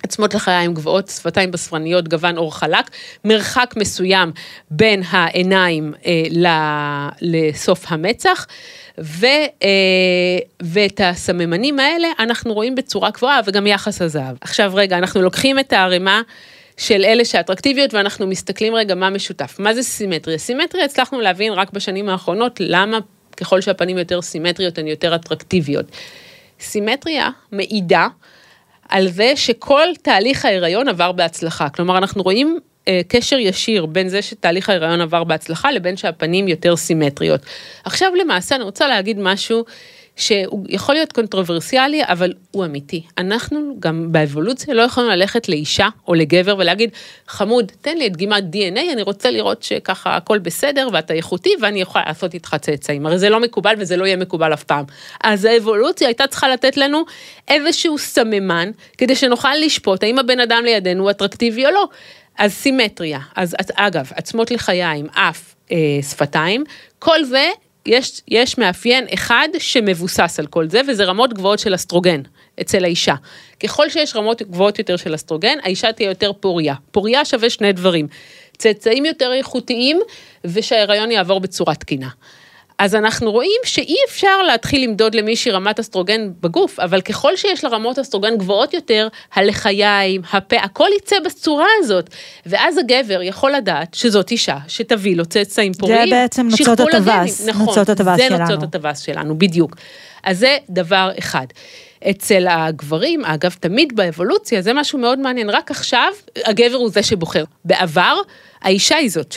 [0.03, 2.91] עצמות לחיים גבוהות, שפתיים בשפרניות, גוון אור חלק,
[3.25, 4.33] מרחק מסוים
[4.71, 8.47] בין העיניים אה, לסוף המצח,
[9.01, 9.27] ו,
[9.63, 9.69] אה,
[10.63, 14.37] ואת הסממנים האלה אנחנו רואים בצורה קבועה וגם יחס הזהב.
[14.41, 16.23] עכשיו רגע, אנחנו לוקחים את הערימה
[16.77, 19.57] של אלה שאטרקטיביות ואנחנו מסתכלים רגע מה משותף.
[19.59, 20.39] מה זה סימטריה?
[20.39, 22.99] סימטריה הצלחנו להבין רק בשנים האחרונות למה
[23.37, 25.87] ככל שהפנים יותר סימטריות הן יותר אטרקטיביות.
[26.61, 28.09] סימטריה מעידה
[28.91, 31.69] על זה שכל תהליך ההיריון עבר בהצלחה.
[31.69, 36.77] כלומר, אנחנו רואים אה, קשר ישיר בין זה שתהליך ההיריון עבר בהצלחה לבין שהפנים יותר
[36.77, 37.41] סימטריות.
[37.85, 39.65] עכשיו למעשה אני רוצה להגיד משהו
[40.21, 43.03] שהוא יכול להיות קונטרוברסיאלי, אבל הוא אמיתי.
[43.19, 46.91] אנחנו גם באבולוציה לא יכולים ללכת לאישה או לגבר ולהגיד,
[47.27, 51.81] חמוד, תן לי את דגימת DNA, אני רוצה לראות שככה הכל בסדר ואתה איכותי ואני
[51.81, 53.07] יכולה לעשות איתך צאצאים.
[53.07, 54.85] הרי זה לא מקובל וזה לא יהיה מקובל אף פעם.
[55.25, 57.05] אז האבולוציה הייתה צריכה לתת לנו
[57.49, 61.85] איזשהו סממן, כדי שנוכל לשפוט האם הבן אדם לידינו הוא אטרקטיבי או לא.
[62.39, 65.77] אז סימטריה, אז אגב, עצמות לחיים, אף, אה,
[66.11, 66.65] שפתיים,
[66.99, 67.49] כל זה
[67.87, 72.23] יש, יש מאפיין אחד שמבוסס על כל זה, וזה רמות גבוהות של אסטרוגן
[72.61, 73.15] אצל האישה.
[73.63, 76.75] ככל שיש רמות גבוהות יותר של אסטרוגן, האישה תהיה יותר פוריה.
[76.91, 78.09] פוריה שווה שני דברים,
[78.59, 80.01] צאצאים יותר איכותיים,
[80.45, 82.09] ושההיריון יעבור בצורה תקינה.
[82.81, 87.71] אז אנחנו רואים שאי אפשר להתחיל למדוד למישהי רמת אסטרוגן בגוף, אבל ככל שיש לה
[87.71, 92.11] רמות אסטרוגן גבוהות יותר, הלחיים, הפה, הכל יצא בצורה הזאת.
[92.47, 96.09] ואז הגבר יכול לדעת שזאת אישה שתביא לו צאצאים פוריים.
[96.09, 98.45] זה בעצם נוצות הטווס, נכון, נוצות הטווס זה שלנו.
[98.45, 99.77] נוצות הטווס שלנו, בדיוק.
[100.25, 101.47] אז זה דבר אחד.
[102.11, 106.13] אצל הגברים, אגב, תמיד באבולוציה, זה משהו מאוד מעניין, רק עכשיו
[106.45, 107.45] הגבר הוא זה שבוחר.
[107.65, 108.17] בעבר,
[108.63, 109.31] האישה היא זאת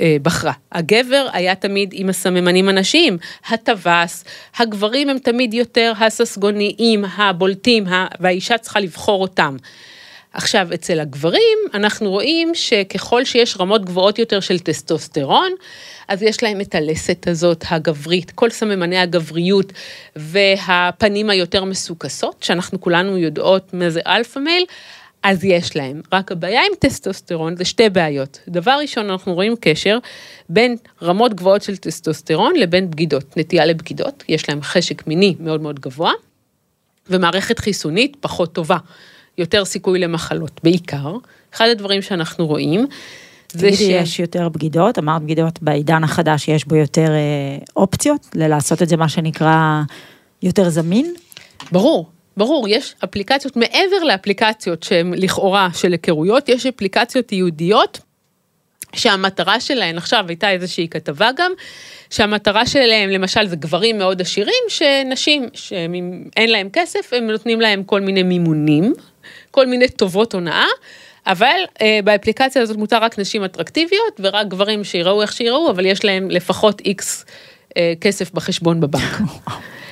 [0.00, 0.52] שבחרה.
[0.72, 4.24] הגבר היה תמיד עם הסממנים הנשיים, הטווס,
[4.58, 7.84] הגברים הם תמיד יותר הססגוניים, הבולטים,
[8.20, 9.56] והאישה צריכה לבחור אותם.
[10.32, 15.52] עכשיו, אצל הגברים אנחנו רואים שככל שיש רמות גבוהות יותר של טסטוסטרון,
[16.08, 19.72] אז יש להם את הלסת הזאת הגברית, כל סממני הגבריות
[20.16, 24.64] והפנים היותר מסוקסות, שאנחנו כולנו יודעות מה זה alpha male,
[25.26, 26.00] אז יש להם.
[26.12, 28.40] רק הבעיה עם טסטוסטרון זה שתי בעיות.
[28.48, 29.98] דבר ראשון, אנחנו רואים קשר
[30.48, 35.80] בין רמות גבוהות של טסטוסטרון לבין בגידות, נטייה לבגידות, יש להם חשק מיני מאוד מאוד
[35.80, 36.12] גבוה,
[37.10, 38.76] ומערכת חיסונית פחות טובה,
[39.38, 41.16] יותר סיכוי למחלות, בעיקר.
[41.54, 42.86] אחד הדברים שאנחנו רואים,
[43.52, 48.82] זה תגידי, יש יותר בגידות, אמרת בגידות בעידן החדש יש בו יותר אה, אופציות, ללעשות
[48.82, 49.82] את זה מה שנקרא
[50.42, 51.14] יותר זמין.
[51.72, 58.00] ברור, ברור, יש אפליקציות, מעבר לאפליקציות שהן לכאורה של היכרויות, יש אפליקציות ייעודיות
[58.92, 61.52] שהמטרה שלהן, עכשיו הייתה איזושהי כתבה גם,
[62.10, 68.00] שהמטרה שלהם למשל זה גברים מאוד עשירים, שנשים שאין להם כסף, הם נותנים להם כל
[68.00, 68.92] מיני מימונים,
[69.50, 70.66] כל מיני טובות הונאה.
[71.26, 76.04] אבל אה, באפליקציה הזאת מותר רק נשים אטרקטיביות ורק גברים שיראו איך שיראו, אבל יש
[76.04, 77.24] להם לפחות איקס
[77.76, 79.20] אה, כסף בחשבון בבנק.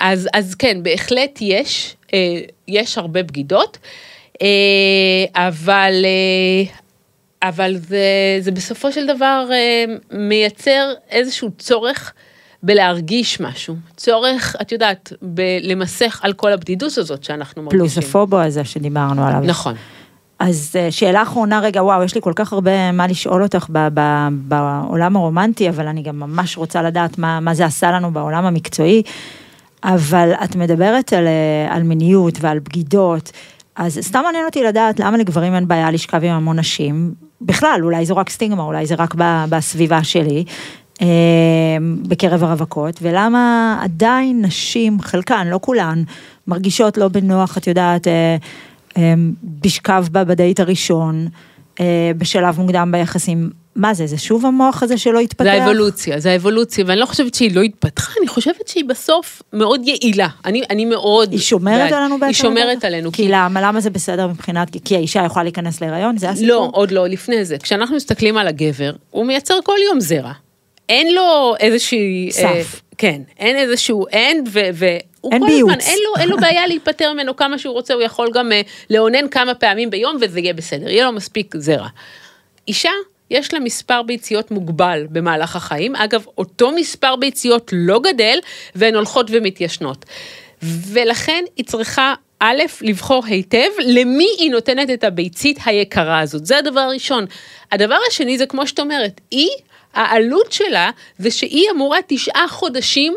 [0.00, 3.78] אז, אז כן, בהחלט יש, אה, יש הרבה בגידות,
[4.42, 4.46] אה,
[5.34, 6.72] אבל, אה,
[7.48, 12.12] אבל זה, זה בסופו של דבר אה, מייצר איזשהו צורך
[12.62, 17.88] בלהרגיש משהו, צורך, את יודעת, בלמסך על כל הבדידות הזאת שאנחנו מרגישים.
[17.88, 19.40] פלוס הפובו הזה שדיברנו עליו.
[19.44, 19.74] נכון.
[20.38, 23.88] אז אה, שאלה אחרונה רגע, וואו, יש לי כל כך הרבה מה לשאול אותך ב-
[23.94, 28.44] ב- בעולם הרומנטי, אבל אני גם ממש רוצה לדעת מה, מה זה עשה לנו בעולם
[28.44, 29.02] המקצועי.
[29.84, 33.32] אבל את מדברת על, אה, על מיניות ועל בגידות,
[33.76, 37.14] אז סתם מעניין אותי לדעת למה לגברים אין בעיה לשכב עם המון נשים.
[37.40, 39.14] בכלל, אולי זו רק סטיגמה, אולי זה רק
[39.48, 40.44] בסביבה שלי.
[41.02, 41.06] אה,
[42.02, 46.02] בקרב הרווקות, ולמה עדיין נשים, חלקן, לא כולן,
[46.46, 48.36] מרגישות לא בנוח, את יודעת, אה,
[48.96, 51.28] אה, בשכב בה בדייט הראשון,
[51.80, 53.50] אה, בשלב מוקדם ביחסים.
[53.78, 55.44] מה זה, זה שוב המוח הזה שלא התפתח?
[55.44, 59.80] זה האבולוציה, זה האבולוציה, ואני לא חושבת שהיא לא התפתחה, אני חושבת שהיא בסוף מאוד
[59.88, 60.28] יעילה.
[60.44, 61.32] אני, אני מאוד...
[61.32, 62.26] היא שומרת בעד- עלינו בעצם?
[62.26, 63.12] היא שומרת עלינו.
[63.12, 66.48] כי למה, למה זה בסדר מבחינת, כי- כי האישה יכולה להיכנס להיריון, זה הסיפור?
[66.48, 67.58] לא, עוד לא, לפני זה.
[67.58, 70.32] כשאנחנו מסתכלים על הגבר, הוא מייצר כל יום זרע.
[70.88, 72.28] אין לו איזושהי...
[72.32, 72.44] סף.
[72.44, 72.62] אה,
[72.98, 74.60] כן, אין איזשהו end, ו...
[74.74, 74.86] ו
[75.32, 75.70] אין ביוץ.
[75.70, 78.60] הזמן, אין לו, אין לו בעיה להיפטר ממנו כמה שהוא רוצה, הוא יכול גם אה,
[78.90, 81.88] לאונן כמה פעמים ביום וזה יהיה בסדר, יהיה לו מספיק זרע.
[82.68, 82.90] אישה,
[83.30, 88.38] יש לה מספר ביציות מוגבל במהלך החיים, אגב, אותו מספר ביציות לא גדל,
[88.74, 90.04] והן הולכות ומתיישנות.
[90.62, 96.80] ולכן היא צריכה א', לבחור היטב למי היא נותנת את הביצית היקרה הזאת, זה הדבר
[96.80, 97.24] הראשון.
[97.72, 99.48] הדבר השני זה כמו שאת אומרת, היא,
[99.94, 103.14] העלות שלה זה שהיא אמורה תשעה חודשים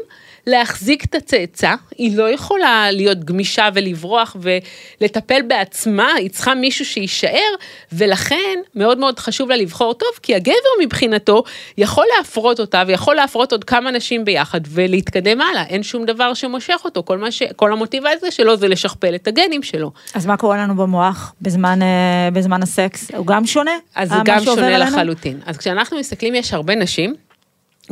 [0.47, 7.49] להחזיק את הצאצא, היא לא יכולה להיות גמישה ולברוח ולטפל בעצמה, היא צריכה מישהו שיישאר,
[7.91, 11.43] ולכן מאוד מאוד חשוב לה לבחור טוב, כי הגבר מבחינתו
[11.77, 16.81] יכול להפרות אותה ויכול להפרות עוד כמה נשים ביחד ולהתקדם הלאה, אין שום דבר שמושך
[16.85, 17.43] אותו, כל, ש...
[17.55, 19.91] כל המוטיבציה שלו זה לשכפל את הגנים שלו.
[20.13, 23.11] אז מה קורה לנו במוח בזמן, אה, בזמן הסקס?
[23.11, 23.71] הוא גם שונה?
[23.95, 24.91] אז זה מה גם שונה עלינו?
[24.91, 25.39] לחלוטין.
[25.45, 27.15] אז כשאנחנו מסתכלים, יש הרבה נשים,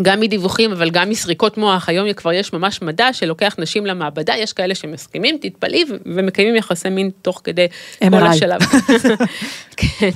[0.02, 4.54] גם מדיווחים, אבל גם מסריקות מוח, היום כבר יש ממש מדע שלוקח נשים למעבדה, יש
[4.54, 7.68] כאלה שמסכימים, תתפלאי, ומקיימים יחסי מין תוך כדי
[8.00, 8.26] כל MRI.
[8.26, 8.60] השלב.
[9.78, 10.10] כן.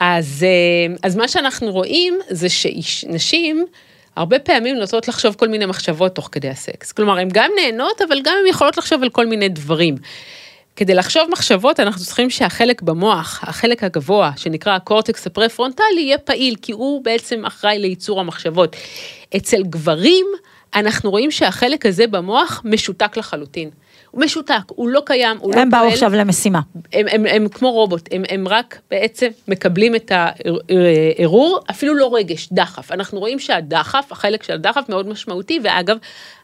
[0.00, 3.66] אז, אה, אז מה שאנחנו רואים זה שנשים,
[4.16, 6.92] הרבה פעמים נוטות לחשוב כל מיני מחשבות תוך כדי הסקס.
[6.92, 9.96] כלומר, הן גם נהנות, אבל גם הן יכולות לחשוב על כל מיני דברים.
[10.78, 16.72] כדי לחשוב מחשבות, אנחנו צריכים שהחלק במוח, החלק הגבוה, שנקרא הקורטקס הפרפרונטלי, יהיה פעיל, כי
[16.72, 18.76] הוא בעצם אחראי לייצור המחשבות.
[19.36, 20.26] אצל גברים,
[20.74, 23.70] אנחנו רואים שהחלק הזה במוח משותק לחלוטין.
[24.10, 25.92] הוא משותק, הוא לא קיים, הוא לא הם באו פועל.
[25.92, 26.60] עכשיו למשימה.
[26.92, 32.48] הם, הם, הם כמו רובוט, הם, הם רק בעצם מקבלים את הערעור, אפילו לא רגש,
[32.52, 32.92] דחף.
[32.92, 35.96] אנחנו רואים שהדחף, החלק של הדחף מאוד משמעותי, ואגב,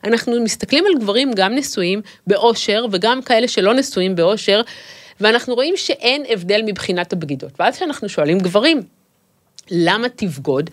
[0.05, 4.61] אנחנו מסתכלים על גברים גם נשואים באושר, וגם כאלה שלא נשואים באושר,
[5.21, 7.51] ואנחנו רואים שאין הבדל מבחינת הבגידות.
[7.59, 8.83] ואז כשאנחנו שואלים גברים,
[9.71, 10.71] למה תבגוד?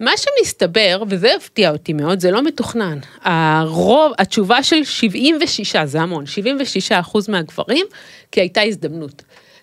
[0.00, 2.98] מה שמסתבר, וזה הפתיע אותי מאוד, זה לא מתוכנן.
[3.22, 7.86] הרוב, התשובה של 76, זה המון, 76 אחוז מהגברים,
[8.32, 9.22] כי הייתה הזדמנות.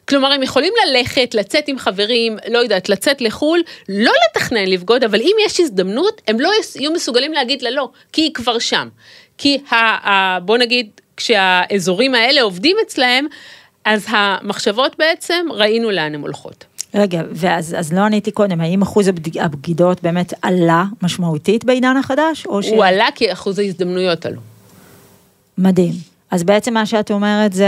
[0.10, 5.22] כלומר, הם יכולים ללכת, לצאת עם חברים, לא יודעת, לצאת לחו"ל, לא לתכנן לבגוד, אבל
[5.22, 8.89] אם יש הזדמנות, הם לא יהיו מסוגלים להגיד לה לא, כי היא כבר שם.
[9.38, 13.28] כי ה, ה, בוא נגיד, כשהאזורים האלה עובדים אצלהם,
[13.86, 16.65] אז המחשבות בעצם, ראינו לאן הן הולכות.
[16.96, 19.08] רגע, ואז אז לא עניתי קודם, האם אחוז
[19.40, 22.46] הבגידות באמת עלה משמעותית בעידן החדש?
[22.46, 22.70] או ש...
[22.70, 24.42] הוא עלה כי אחוז ההזדמנויות עלו.
[25.58, 25.94] מדהים.
[26.32, 27.68] אז בעצם מה שאת אומרת זה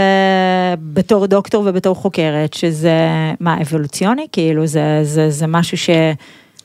[0.78, 2.98] בתור דוקטור ובתור חוקרת, שזה,
[3.40, 4.26] מה, אבולוציוני?
[4.32, 5.90] כאילו, זה, זה, זה משהו ש...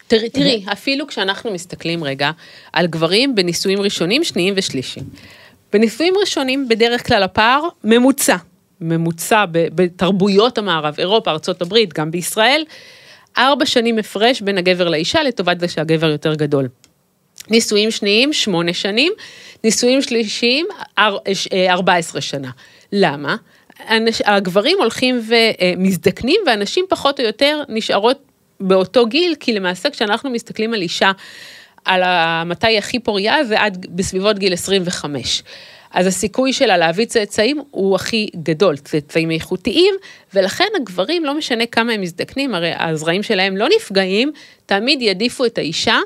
[0.08, 2.32] תראי, תראי, אפילו כשאנחנו מסתכלים רגע
[2.74, 5.06] על גברים בנישואים ראשונים, שניים ושלישיים.
[5.74, 8.36] בנישואים ראשונים בדרך כלל הפער ממוצע,
[8.82, 12.64] ממוצע בתרבויות המערב, אירופה, ארה"ב, גם בישראל,
[13.38, 16.68] ארבע שנים הפרש בין הגבר לאישה לטובת זה שהגבר יותר גדול.
[17.50, 19.14] נישואים שניים, שמונה שנים,
[19.64, 21.10] נישואים שלישיים, אה,
[21.70, 22.50] 14 שנה.
[22.92, 23.36] למה?
[24.26, 28.18] הגברים הולכים ומזדקנים והנשים פחות או יותר נשארות
[28.60, 31.12] באותו גיל, כי למעשה כשאנחנו מסתכלים על אישה,
[31.86, 32.02] על
[32.46, 35.44] מתי היא הכי פוריה זה עד בסביבות גיל 25.
[35.92, 39.96] אז הסיכוי שלה להביא צאצאים הוא הכי גדול, צאצאים איכותיים,
[40.34, 44.32] ולכן הגברים, לא משנה כמה הם מזדקנים, הרי הזרעים שלהם לא נפגעים,
[44.66, 45.98] תמיד יעדיפו את האישה.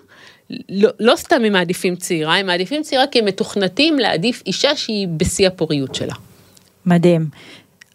[0.69, 5.07] לא, לא סתם הם מעדיפים צעירה, הם מעדיפים צעירה כי הם מתוכנתים להעדיף אישה שהיא
[5.07, 6.13] בשיא הפוריות שלה.
[6.85, 7.25] מדהים.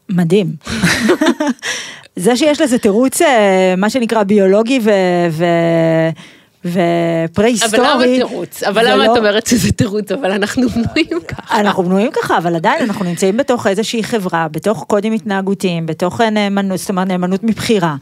[0.08, 0.46] מדהים.
[2.16, 4.90] זה שיש לזה תירוץ, אה, מה שנקרא ביולוגי ו...
[5.30, 5.44] ו...
[6.72, 7.92] ופרה-היסטורי.
[7.92, 8.62] אבל למה תירוץ?
[8.62, 10.12] אבל זה למה לא- את אומרת שזה תירוץ?
[10.12, 11.60] אבל אנחנו בנויים ככה.
[11.60, 16.78] אנחנו בנויים ככה, אבל עדיין אנחנו נמצאים בתוך איזושהי חברה, בתוך קודים התנהגותיים, בתוך נאמנות,
[16.78, 17.96] זאת אומרת נאמנות מבחירה.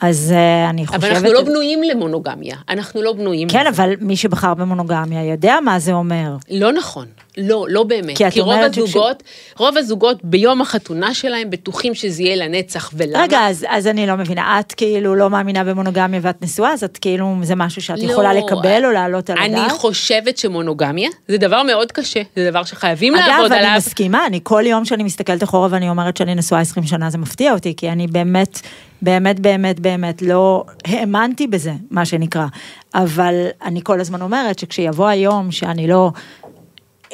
[0.00, 1.04] אז אה, אני חושבת...
[1.04, 3.48] אבל אנחנו לא בנויים למונוגמיה, אנחנו לא בנויים.
[3.48, 3.68] כן, לזה.
[3.68, 6.36] אבל מי שבחר במונוגמיה יודע מה זה אומר.
[6.50, 7.06] לא נכון,
[7.38, 8.16] לא, לא באמת.
[8.16, 9.22] כי כי רוב הזוגות,
[9.56, 13.22] רוב הזוגות ביום החתונה שלהם בטוחים שזה יהיה לנצח, ולמה?
[13.22, 16.98] רגע, אז, אז אני לא מבינה, את כאילו לא מאמינה במונוגמיה ואת נשואה, אז את
[16.98, 19.70] כאילו, זה משהו שאת לא, יכולה לקבל או להעלות על הדעת?
[19.70, 23.68] אני חושבת שמונוגמיה זה דבר מאוד קשה, זה דבר שחייבים לעבוד אגב, עליו.
[23.68, 27.18] אני מסכימה, אני כל יום שאני מסתכלת אחורה ואני אומרת שאני נשואה 20 שנה, זה
[27.18, 28.60] מפתיע אותי, כי אני באמת,
[29.02, 32.46] באמת, באמת, באמת לא האמנתי בזה, מה שנקרא.
[32.94, 36.10] אבל אני כל הזמן אומרת שכשיבוא היום שאני לא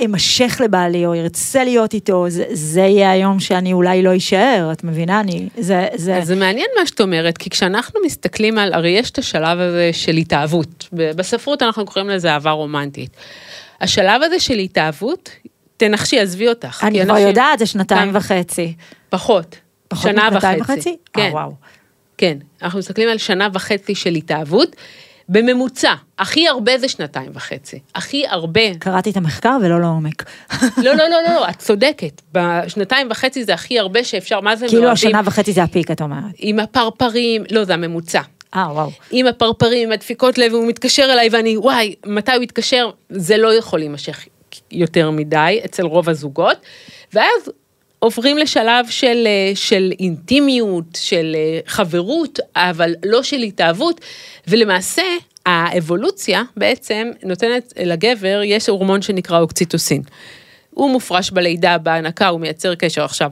[0.04, 4.84] אמשך לבעלי או ארצה להיות איתו, זה, זה יהיה היום שאני אולי לא אשאר, את
[4.84, 5.20] מבינה?
[5.20, 6.16] אני, זה, זה...
[6.16, 9.90] אז זה מעניין מה שאת אומרת, כי כשאנחנו מסתכלים על, הרי יש את השלב הזה
[9.92, 13.10] של התאהבות, בספרות אנחנו קוראים לזה אהבה רומנטית.
[13.80, 15.30] השלב הזה של התאהבות,
[15.76, 16.84] תנחשי, עזבי אותך.
[16.86, 18.74] אני כבר יודעת, זה שנתיים גם- וחצי.
[19.08, 19.56] פחות.
[19.88, 20.72] פחות שנה משנתיים וחצי.
[20.72, 20.96] וחצי?
[21.12, 21.20] כן.
[21.20, 21.52] אה, וואו.
[22.18, 24.76] כן, אנחנו מסתכלים על שנה וחצי של התאהבות,
[25.28, 27.78] בממוצע, הכי הרבה זה שנתיים וחצי.
[27.94, 28.74] הכי הרבה.
[28.78, 30.24] קראתי את המחקר ולא לעומק.
[30.62, 32.22] לא, לא, לא, לא, את צודקת.
[32.32, 34.90] בשנתיים וחצי זה הכי הרבה שאפשר, מה זה כאילו?
[34.90, 36.22] השנה וחצי זה הפיק, את אומרת.
[36.38, 38.20] עם הפרפרים, לא, זה הממוצע.
[38.54, 38.90] אה, וואו.
[39.10, 42.90] עם הפרפרים, עם הדפיקות לב, הוא מתקשר אליי ואני, וואי, מתי הוא יתקשר?
[43.10, 44.24] זה לא יכול להימשך
[44.70, 46.56] יותר מדי אצל רוב הזוגות.
[47.12, 47.50] ואז
[48.04, 54.00] עוברים לשלב של, אה, של אינטימיות, של אה, חברות, אבל לא של התאהבות,
[54.48, 55.02] ולמעשה
[55.46, 60.02] האבולוציה בעצם נותנת לגבר, יש הורמון שנקרא אוקציטוסין.
[60.70, 63.04] הוא מופרש בלידה, בהנקה, הוא מייצר קשר.
[63.04, 63.30] עכשיו,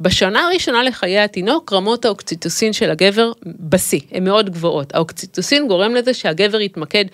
[0.00, 4.94] בשנה הראשונה לחיי התינוק, רמות האוקציטוסין של הגבר בשיא, הן מאוד גבוהות.
[4.94, 7.04] האוקציטוסין גורם לזה שהגבר יתמקד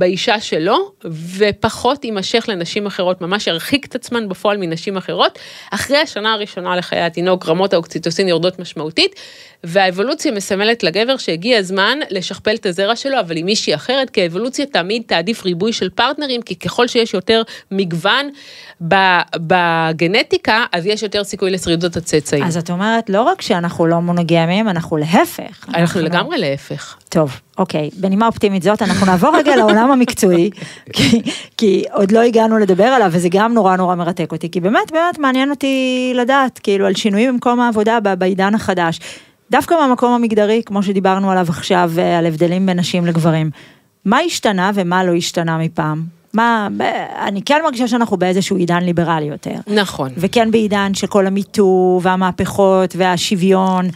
[0.00, 0.92] באישה שלו,
[1.38, 5.38] ופחות יימשך לנשים אחרות, ממש ירחיק את עצמן בפועל מנשים אחרות.
[5.70, 9.14] אחרי השנה הראשונה לחיי התינוק, רמות האוקציטוסין יורדות משמעותית,
[9.64, 14.66] והאבולוציה מסמלת לגבר שהגיע הזמן לשכפל את הזרע שלו, אבל עם מישהי אחרת, כי האבולוציה
[14.66, 18.30] תמיד תעדיף ריבוי של פרטנרים, כי ככל שיש יותר מגוון
[19.36, 22.44] בגנטיקה, אז יש יותר סיכוי לשרידות הצאצאים.
[22.44, 25.68] אז את אומרת, לא רק שאנחנו לא מונוגמיים, אנחנו להפך.
[25.74, 26.96] אנחנו לגמרי להפך.
[27.08, 30.50] טוב, אוקיי, בנימה אופטימית זאת, אנחנו נעבור רגע לעולם המקצועי,
[30.92, 31.22] כי,
[31.56, 35.18] כי עוד לא הגענו לדבר עליו, וזה גם נורא נורא מרתק אותי, כי באמת באמת
[35.18, 39.00] מעניין אותי לדעת, כאילו, על שינויים במקום העבודה בעידן החדש.
[39.50, 43.50] דווקא מהמקום המגדרי, כמו שדיברנו עליו עכשיו, אה, על הבדלים בין נשים לגברים.
[44.04, 46.04] מה השתנה ומה לא השתנה מפעם?
[46.32, 46.68] מה,
[47.26, 49.54] אני כן מרגישה שאנחנו באיזשהו עידן ליברלי יותר.
[49.66, 50.10] נכון.
[50.16, 53.88] וכן בעידן של כל המיטו והמהפכות והשוויון.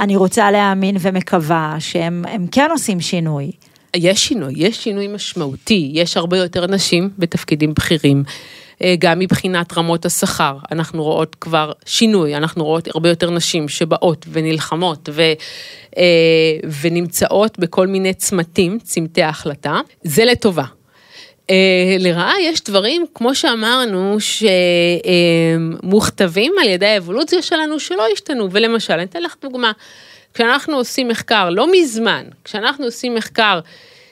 [0.00, 3.50] אני רוצה להאמין ומקווה שהם הם כן עושים שינוי.
[3.96, 8.24] יש שינוי, יש שינוי משמעותי, יש הרבה יותר נשים בתפקידים בכירים.
[8.82, 14.26] אה, גם מבחינת רמות השכר, אנחנו רואות כבר שינוי, אנחנו רואות הרבה יותר נשים שבאות
[14.32, 15.22] ונלחמות ו,
[15.96, 16.02] אה,
[16.80, 20.64] ונמצאות בכל מיני צמתים, צמתי ההחלטה, זה לטובה.
[21.46, 21.48] Uh,
[21.98, 24.16] לרעה יש דברים, כמו שאמרנו,
[25.82, 29.72] שמוכתבים על ידי האבולוציה שלנו שלא השתנו, ולמשל, אני אתן לך דוגמה,
[30.34, 33.60] כשאנחנו עושים מחקר, לא מזמן, כשאנחנו עושים מחקר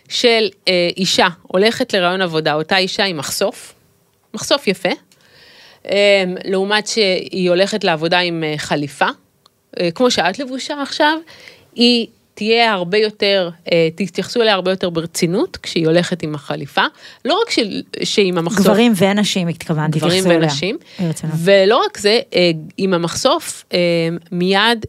[0.08, 0.48] של
[0.96, 3.74] אישה הולכת לרעיון עבודה, אותה אישה עם מחשוף,
[4.34, 4.88] מחשוף יפה,
[5.84, 5.88] uh,
[6.44, 11.18] לעומת שהיא הולכת לעבודה עם uh, חליפה, uh, כמו שאת לבושה עכשיו,
[11.74, 16.84] היא תהיה הרבה יותר, אה, תתייחסו אליה הרבה יותר ברצינות כשהיא הולכת עם החליפה,
[17.24, 17.50] לא רק
[18.02, 18.66] שהיא עם המחשוף.
[18.66, 20.78] גברים ונשים התכוונתי, גברים ונשים,
[21.44, 23.78] ולא רק זה, אה, עם המחשוף אה,
[24.32, 24.86] מיד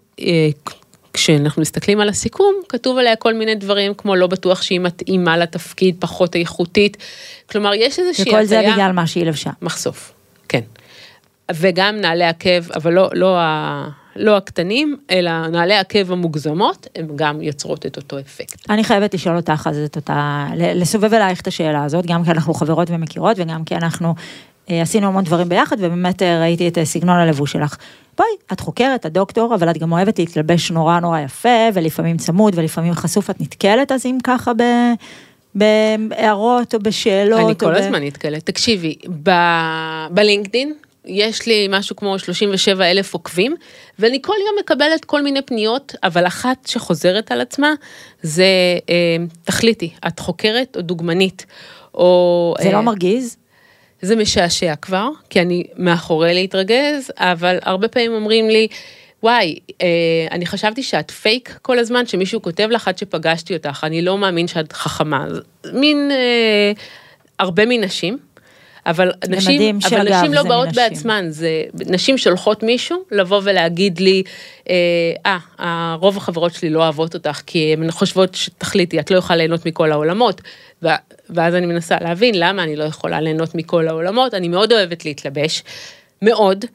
[1.16, 5.95] כשאנחנו מסתכלים על הסיכום, כתוב עליה כל מיני דברים, כמו לא בטוח שהיא מתאימה לתפקיד,
[5.99, 6.97] פחות איכותית.
[7.49, 8.38] כלומר, יש איזושהי הטעיה...
[8.38, 9.49] וכל זה בגלל מה שהיא לבשה.
[9.61, 10.13] מחשוף,
[10.49, 10.61] כן.
[11.55, 13.38] וגם נעלי עקב, אבל לא, לא,
[14.16, 18.70] לא הקטנים, אלא נעלי עקב המוגזמות, הן גם יוצרות את אותו אפקט.
[18.70, 22.53] אני חייבת לשאול אותך אז את אותה, לסובב אלייך את השאלה הזאת, גם כי אנחנו
[22.53, 24.16] חברות ומכירות, וגם כי אנחנו
[24.68, 27.78] עשינו המון דברים ביחד, ובאמת אה, ראיתי את סגנון הלבוש שלך.
[28.18, 32.53] בואי, את חוקרת, את דוקטור, אבל את גם אוהבת להתלבש נורא נורא יפה, ולפעמים צמוד
[32.57, 34.63] ולפעמים חשוף, את נתקלת אז אם ככה ב...
[35.55, 37.39] בהערות או בשאלות.
[37.39, 37.76] אני כל ב...
[37.76, 38.45] הזמן נתקלת.
[38.45, 39.32] תקשיבי, ב...
[40.09, 40.74] בלינקדין
[41.05, 43.55] יש לי משהו כמו 37 אלף עוקבים,
[43.99, 47.74] ואני כל יום מקבלת כל מיני פניות, אבל אחת שחוזרת על עצמה,
[48.22, 48.45] זה
[48.89, 51.45] אה, תחליטי, את חוקרת או דוגמנית,
[51.93, 52.55] או...
[52.59, 53.38] זה לא אה, לא מרגיז?
[54.01, 58.67] זה משעשע כבר, כי אני מאחורי להתרגז, אבל הרבה פעמים אומרים לי,
[59.23, 59.87] וואי, אה,
[60.31, 64.47] אני חשבתי שאת פייק כל הזמן, שמישהו כותב לך עד שפגשתי אותך, אני לא מאמין
[64.47, 65.25] שאת חכמה.
[65.73, 66.71] מין, אה,
[67.39, 68.17] הרבה מנשים.
[68.85, 70.83] אבל נשים, אבל נשים לא באות מנשים.
[70.83, 74.23] בעצמן, זה נשים שולחות מישהו לבוא ולהגיד לי,
[74.69, 79.37] אה, אה, רוב החברות שלי לא אוהבות אותך, כי הן חושבות שתחליטי, את לא יכולה
[79.37, 80.41] ליהנות מכל העולמות,
[81.30, 85.63] ואז אני מנסה להבין למה אני לא יכולה ליהנות מכל העולמות, אני מאוד אוהבת להתלבש,
[86.21, 86.65] מאוד.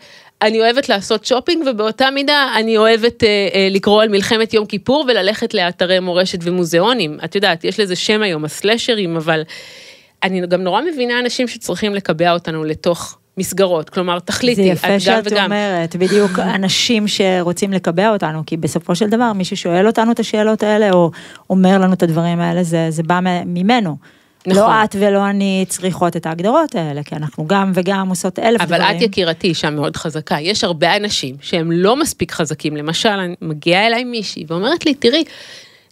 [0.43, 5.05] אני אוהבת לעשות שופינג ובאותה מידה אני אוהבת אה, אה, לקרוא על מלחמת יום כיפור
[5.09, 7.19] וללכת לאתרי מורשת ומוזיאונים.
[7.25, 9.43] את יודעת, יש לזה שם היום, הסלשרים, אבל
[10.23, 15.01] אני גם נורא מבינה אנשים שצריכים לקבע אותנו לתוך מסגרות, כלומר תחליטי, את גם וגם.
[15.01, 19.87] זה יפה שאת אומרת, בדיוק אנשים שרוצים לקבע אותנו, כי בסופו של דבר מי ששואל
[19.87, 21.11] אותנו את השאלות האלה, או
[21.51, 23.97] אומר לנו את הדברים האלה, זה, זה בא ממנו.
[24.47, 24.63] נכון.
[24.63, 28.67] לא את ולא אני צריכות את ההגדרות האלה, כי אנחנו גם וגם עושות אלף אבל
[28.67, 28.83] דברים.
[28.83, 33.09] אבל את יקירתי אישה מאוד חזקה, יש הרבה אנשים שהם לא מספיק חזקים, למשל,
[33.41, 35.25] מגיעה אליי מישהי ואומרת לי, תראי,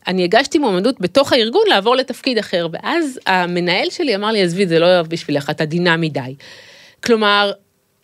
[0.07, 4.79] אני הגשתי מועמדות בתוך הארגון לעבור לתפקיד אחר, ואז המנהל שלי אמר לי, עזבי, זה
[4.79, 6.35] לא בשבילך, את עדינה מדי.
[7.05, 7.53] כלומר,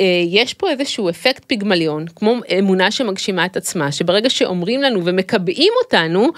[0.01, 5.73] אה, יש פה איזשהו אפקט פיגמליון, כמו אמונה שמגשימה את עצמה, שברגע שאומרים לנו ומקבעים
[5.85, 6.29] אותנו,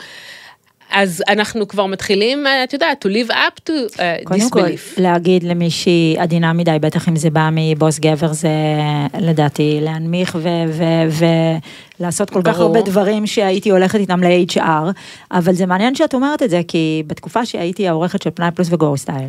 [0.90, 5.00] אז אנחנו כבר מתחילים, את יודעת, to live up to uh, קודם this כל, belief.
[5.00, 8.48] להגיד למישהי עדינה מדי, בטח אם זה בא מבוס גבר, זה
[9.20, 10.38] לדעתי להנמיך
[11.98, 12.54] ולעשות כל ברור.
[12.54, 14.92] כך הרבה דברים שהייתי הולכת איתם ל-HR,
[15.30, 18.96] אבל זה מעניין שאת אומרת את זה, כי בתקופה שהייתי העורכת של פנאי פלוס וגו
[18.96, 19.28] סטייל,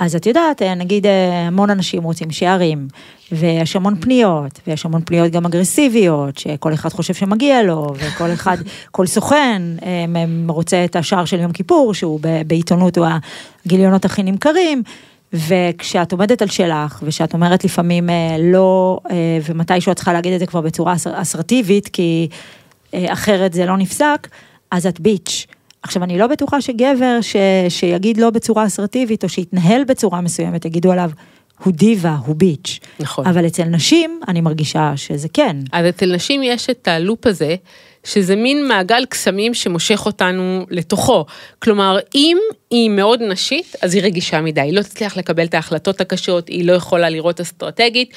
[0.00, 2.88] אז את יודעת, אה, נגיד אה, המון אנשים רוצים שערים,
[3.32, 8.56] ויש המון פניות, ויש המון פניות גם אגרסיביות, שכל אחד חושב שמגיע לו, וכל אחד,
[8.90, 13.06] כל סוכן אה, רוצה את השער של יום כיפור, שהוא בעיתונות הוא
[13.66, 14.82] הגיליונות הכי נמכרים.
[15.32, 18.98] וכשאת עומדת על שלך, ושאת אומרת לפעמים לא,
[19.44, 22.28] ומתישהו את צריכה להגיד את זה כבר בצורה אסרטיבית, כי
[22.94, 24.28] אחרת זה לא נפסק,
[24.70, 25.46] אז את ביץ'.
[25.82, 27.36] עכשיו, אני לא בטוחה שגבר ש,
[27.68, 31.10] שיגיד לא בצורה אסרטיבית, או שיתנהל בצורה מסוימת, יגידו עליו,
[31.64, 32.80] הוא דיבה, הוא ביץ'.
[33.00, 33.26] נכון.
[33.26, 35.56] אבל אצל נשים, אני מרגישה שזה כן.
[35.72, 37.56] אז אצל נשים יש את הלופ הזה,
[38.04, 41.24] שזה מין מעגל קסמים שמושך אותנו לתוכו.
[41.58, 42.38] כלומר, אם
[42.70, 46.64] היא מאוד נשית, אז היא רגישה מדי, היא לא תצליח לקבל את ההחלטות הקשות, היא
[46.64, 48.14] לא יכולה לראות אסטרטגית,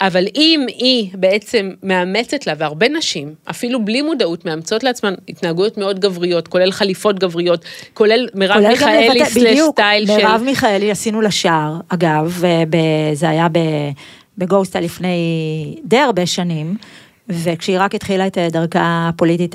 [0.00, 6.00] אבל אם היא בעצם מאמצת לה, והרבה נשים, אפילו בלי מודעות, מאמצות לעצמן התנהגויות מאוד
[6.00, 7.64] גבריות, כולל חליפות גבריות,
[7.94, 10.12] כולל מרב כולל מיכאלי סלש סטייל של...
[10.12, 12.42] מרב מיכאלי עשינו לה שער, אגב,
[13.14, 13.46] זה היה
[14.38, 16.76] בגוסטה לפני די הרבה שנים.
[17.28, 19.54] וכשהיא רק התחילה את דרכה הפוליטית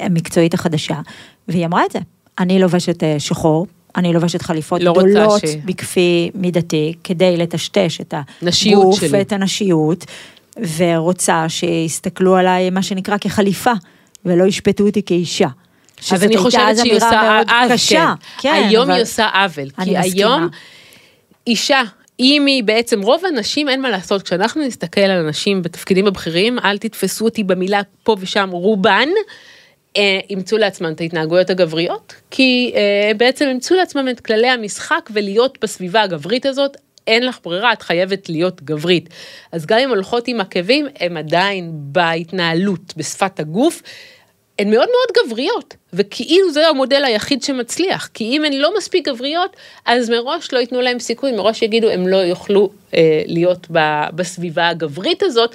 [0.00, 1.00] המקצועית החדשה,
[1.48, 1.98] והיא אמרה את זה,
[2.38, 3.66] אני לובשת אה, שחור,
[3.96, 5.44] אני לובשת חליפות לא גדולות ש...
[5.64, 9.08] בכפי מידתי, כדי לטשטש את הגוף שלי.
[9.10, 10.04] ואת הנשיות,
[10.76, 13.72] ורוצה שיסתכלו עליי מה שנקרא כחליפה,
[14.24, 15.48] ולא ישפטו אותי כאישה.
[16.12, 17.76] אז אני חושבת שהיא עושה עוול.
[17.88, 18.04] כן.
[18.38, 20.48] כן, היום היא עושה עוול, כי היום
[21.46, 21.82] אישה
[22.20, 26.78] אם היא בעצם, רוב הנשים אין מה לעשות, כשאנחנו נסתכל על אנשים בתפקידים הבכירים, אל
[26.78, 29.08] תתפסו אותי במילה פה ושם, רובן,
[29.96, 35.58] אה, אימצו לעצמם את ההתנהגויות הגבריות, כי אה, בעצם אימצו לעצמם את כללי המשחק ולהיות
[35.62, 39.08] בסביבה הגברית הזאת, אין לך ברירה, את חייבת להיות גברית.
[39.52, 43.82] אז גם אם הולכות עם עקבים, הן עדיין בהתנהלות, בשפת הגוף,
[44.58, 49.56] הן מאוד מאוד גבריות, וכאילו זה המודל היחיד שמצליח, כי אם הן לא מספיק גבריות,
[49.86, 53.78] אז מראש לא ייתנו להם סיכוי, מראש יגידו הם לא יוכלו אה, להיות ב,
[54.14, 55.54] בסביבה הגברית הזאת.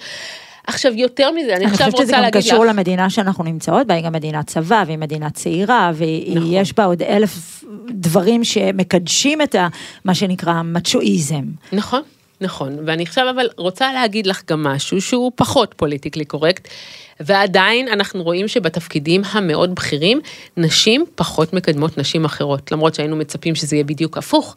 [0.68, 2.24] עכשיו יותר מזה, אני עכשיו רוצה להגיד לך.
[2.26, 5.30] אני חושבת שזה גם קשור למדינה שאנחנו נמצאות בה, היא גם מדינת צבא, והיא מדינה
[5.30, 6.76] צעירה, ויש נכון.
[6.76, 9.68] בה עוד אלף דברים שמקדשים את ה,
[10.06, 11.44] מה שנקרא מצ'ואיזם.
[11.72, 12.02] נכון.
[12.44, 16.68] נכון, ואני עכשיו אבל רוצה להגיד לך גם משהו שהוא פחות פוליטיקלי קורקט,
[17.20, 20.20] ועדיין אנחנו רואים שבתפקידים המאוד בכירים,
[20.58, 24.56] נשים פחות מקדמות נשים אחרות, למרות שהיינו מצפים שזה יהיה בדיוק הפוך.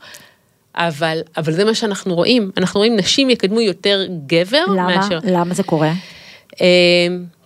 [0.74, 4.96] אבל, אבל זה מה שאנחנו רואים, אנחנו רואים נשים יקדמו יותר גבר למה?
[4.96, 5.18] מאשר...
[5.24, 5.92] למה זה קורה?
[6.54, 6.58] אה,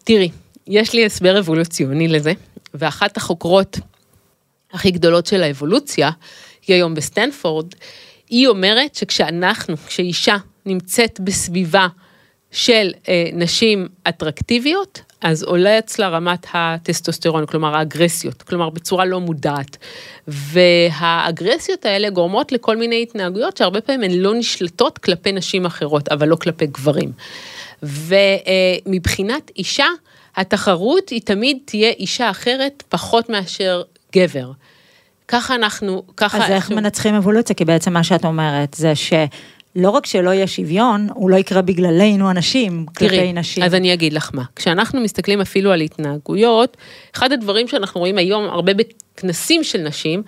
[0.05, 0.31] תראי,
[0.67, 2.33] יש לי הסבר אבולוציוני לזה,
[2.75, 3.79] ואחת החוקרות
[4.73, 6.11] הכי גדולות של האבולוציה,
[6.67, 7.67] היא היום בסטנפורד,
[8.31, 11.87] היא אומרת שכשאנחנו, כשאישה נמצאת בסביבה
[12.51, 19.77] של אה, נשים אטרקטיביות, אז עולה אצלה רמת הטסטוסטרון, כלומר האגרסיות, כלומר בצורה לא מודעת.
[20.29, 26.29] והאגרסיות האלה גורמות לכל מיני התנהגויות שהרבה פעמים הן לא נשלטות כלפי נשים אחרות, אבל
[26.29, 27.13] לא כלפי גברים.
[27.83, 29.87] ומבחינת אישה,
[30.37, 33.83] התחרות היא תמיד תהיה אישה אחרת פחות מאשר
[34.17, 34.51] גבר.
[35.31, 36.39] ככה אנחנו, ככה...
[36.39, 37.57] אז איך מנצחים אבולוציה?
[37.57, 39.13] כי בעצם מה שאת אומרת זה ש...
[39.77, 43.63] לא רק שלא יהיה שוויון, הוא לא יקרה בגללנו הנשים, כלפי נשים.
[43.63, 46.77] אז אני אגיד לך מה, כשאנחנו מסתכלים אפילו על התנהגויות,
[47.15, 50.23] אחד הדברים שאנחנו רואים היום הרבה בכנסים של נשים,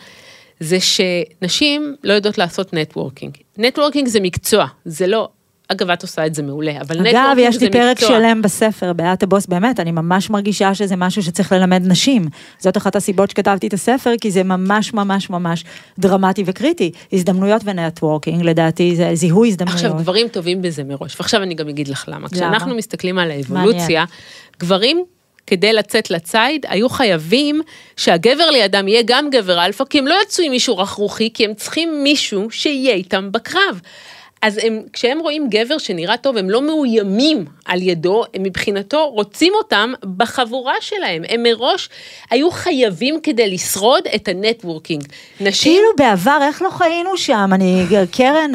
[0.60, 3.36] זה שנשים לא יודעות לעשות networking.
[3.58, 5.28] networking זה מקצוע, זה לא,
[5.72, 7.32] אגב, את עושה את זה מעולה, אבל נטוורקינג זה מקצוע.
[7.32, 11.52] אגב, יש לי פרק שלם בספר, ב"את הבוס", באמת, אני ממש מרגישה שזה משהו שצריך
[11.52, 12.28] ללמד נשים.
[12.58, 15.64] זאת אחת הסיבות שכתבתי את הספר, כי זה ממש ממש ממש
[15.98, 16.90] דרמטי וקריטי.
[17.12, 19.84] הזדמנויות ו networking, לדעתי, זה זיהוי הזדמנויות.
[19.84, 22.18] עכשיו, גברים טובים בזה מראש, ועכשיו אני גם אגיד לך למה.
[22.18, 22.28] למה?
[22.28, 24.04] כשאנחנו מסתכלים על האבולוציה,
[24.60, 25.04] גברים
[25.46, 27.60] כדי לצאת לציד, היו חייבים
[27.96, 31.54] שהגבר לידם יהיה גם גבר אלפא, כי הם לא יצאו עם מישהו רכרוכי, כי הם
[31.54, 33.80] צריכים מישהו שיהיה איתם בקרב.
[34.42, 39.52] אז הם, כשהם רואים גבר שנראה טוב, הם לא מאוימים על ידו, הם מבחינתו רוצים
[39.54, 41.22] אותם בחבורה שלהם.
[41.28, 41.88] הם מראש
[42.30, 45.04] היו חייבים כדי לשרוד את ה networking.
[45.40, 45.72] נשים...
[45.72, 47.50] כאילו בעבר, איך לא חיינו שם?
[47.52, 48.52] אני, קרן,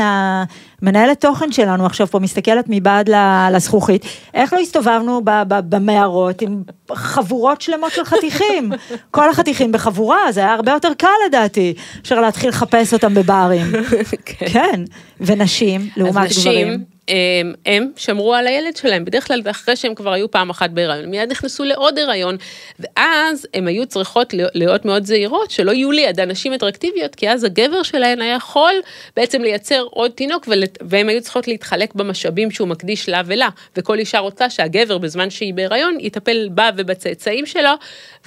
[0.81, 3.09] מנהלת תוכן שלנו עכשיו פה מסתכלת מבעד
[3.51, 6.63] לזכוכית, איך לא הסתובבנו במערות עם
[6.93, 8.71] חבורות שלמות של חתיכים?
[9.11, 13.65] כל החתיכים בחבורה, זה היה הרבה יותר קל לדעתי, אפשר להתחיל לחפש אותם בברים.
[14.25, 14.45] כן.
[14.49, 14.83] כן,
[15.21, 16.96] ונשים, לעומת גברים.
[17.07, 21.05] הם, הם שמרו על הילד שלהם, בדרך כלל אחרי שהם כבר היו פעם אחת בהיריון,
[21.05, 22.37] מיד נכנסו לעוד הריון,
[22.79, 27.83] ואז הם היו צריכות להיות מאוד זהירות, שלא יהיו ליד אנשים אטרקטיביות, כי אז הגבר
[27.83, 28.73] שלהן היה יכול
[29.15, 30.49] בעצם לייצר עוד תינוק,
[30.81, 35.53] והם היו צריכות להתחלק במשאבים שהוא מקדיש לה ולה, וכל אישה רוצה שהגבר בזמן שהיא
[35.53, 37.71] בהיריון יטפל בה ובצאצאים שלו,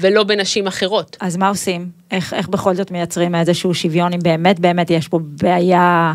[0.01, 1.17] ולא בנשים אחרות.
[1.21, 1.87] אז מה עושים?
[2.11, 6.13] איך, איך בכל זאת מייצרים איזשהו שוויון, אם באמת באמת יש פה בעיה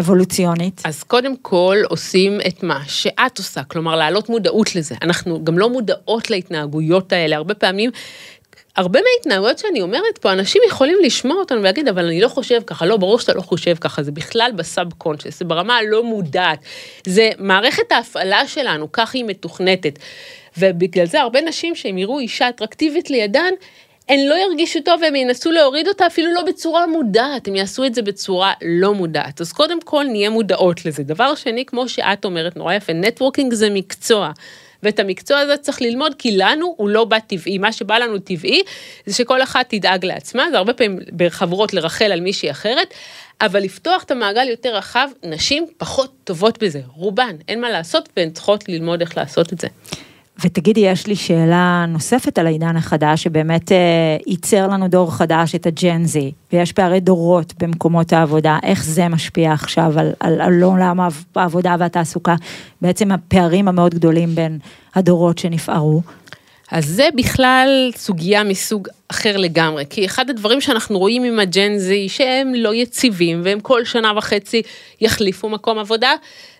[0.00, 0.82] אבולוציונית.
[0.84, 4.94] אז קודם כל עושים את מה שאת עושה, כלומר להעלות מודעות לזה.
[5.02, 7.90] אנחנו גם לא מודעות להתנהגויות האלה, הרבה פעמים.
[8.76, 12.86] הרבה מההתנהגויות שאני אומרת פה, אנשים יכולים לשמוע אותנו ולהגיד, אבל אני לא חושב ככה,
[12.86, 16.58] לא, ברור שאתה לא חושב ככה, זה בכלל בסאב קונצ'ס, זה ברמה הלא מודעת.
[17.06, 19.98] זה מערכת ההפעלה שלנו, כך היא מתוכנתת.
[20.58, 23.52] ובגלל זה הרבה נשים שהם יראו אישה אטרקטיבית לידן,
[24.08, 27.94] הן לא ירגישו טוב והם ינסו להוריד אותה אפילו לא בצורה מודעת, הם יעשו את
[27.94, 29.40] זה בצורה לא מודעת.
[29.40, 31.02] אז קודם כל נהיה מודעות לזה.
[31.02, 34.30] דבר שני, כמו שאת אומרת, נורא יפה, נטוורקינג זה מקצוע.
[34.82, 37.58] ואת המקצוע הזה צריך ללמוד, כי לנו הוא לא בא טבעי.
[37.58, 38.62] מה שבא לנו טבעי,
[39.06, 42.94] זה שכל אחת תדאג לעצמה, זה הרבה פעמים בחברות לרחל על מישהי אחרת,
[43.40, 48.30] אבל לפתוח את המעגל יותר רחב, נשים פחות טובות בזה, רובן, אין מה לעשות, והן
[48.30, 49.68] צריכות ללמוד איך לעשות את זה.
[50.44, 55.66] ותגידי, יש לי שאלה נוספת על העידן החדש, שבאמת אה, ייצר לנו דור חדש, את
[55.66, 61.00] הג'ן זי, ויש פערי דורות במקומות העבודה, איך זה משפיע עכשיו על, על, על עולם
[61.36, 62.34] העבודה והתעסוקה,
[62.82, 64.58] בעצם הפערים המאוד גדולים בין
[64.94, 66.02] הדורות שנפערו.
[66.70, 72.08] אז זה בכלל סוגיה מסוג אחר לגמרי, כי אחד הדברים שאנחנו רואים עם הג'ן זי
[72.08, 74.62] שהם לא יציבים והם כל שנה וחצי
[75.00, 76.12] יחליפו מקום עבודה,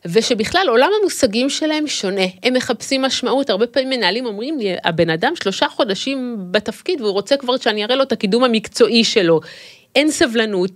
[0.07, 5.33] ושבכלל עולם המושגים שלהם שונה, הם מחפשים משמעות, הרבה פעמים מנהלים אומרים לי, הבן אדם
[5.43, 9.41] שלושה חודשים בתפקיד והוא רוצה כבר שאני אראה לו את הקידום המקצועי שלו.
[9.97, 10.71] אין סבלנות.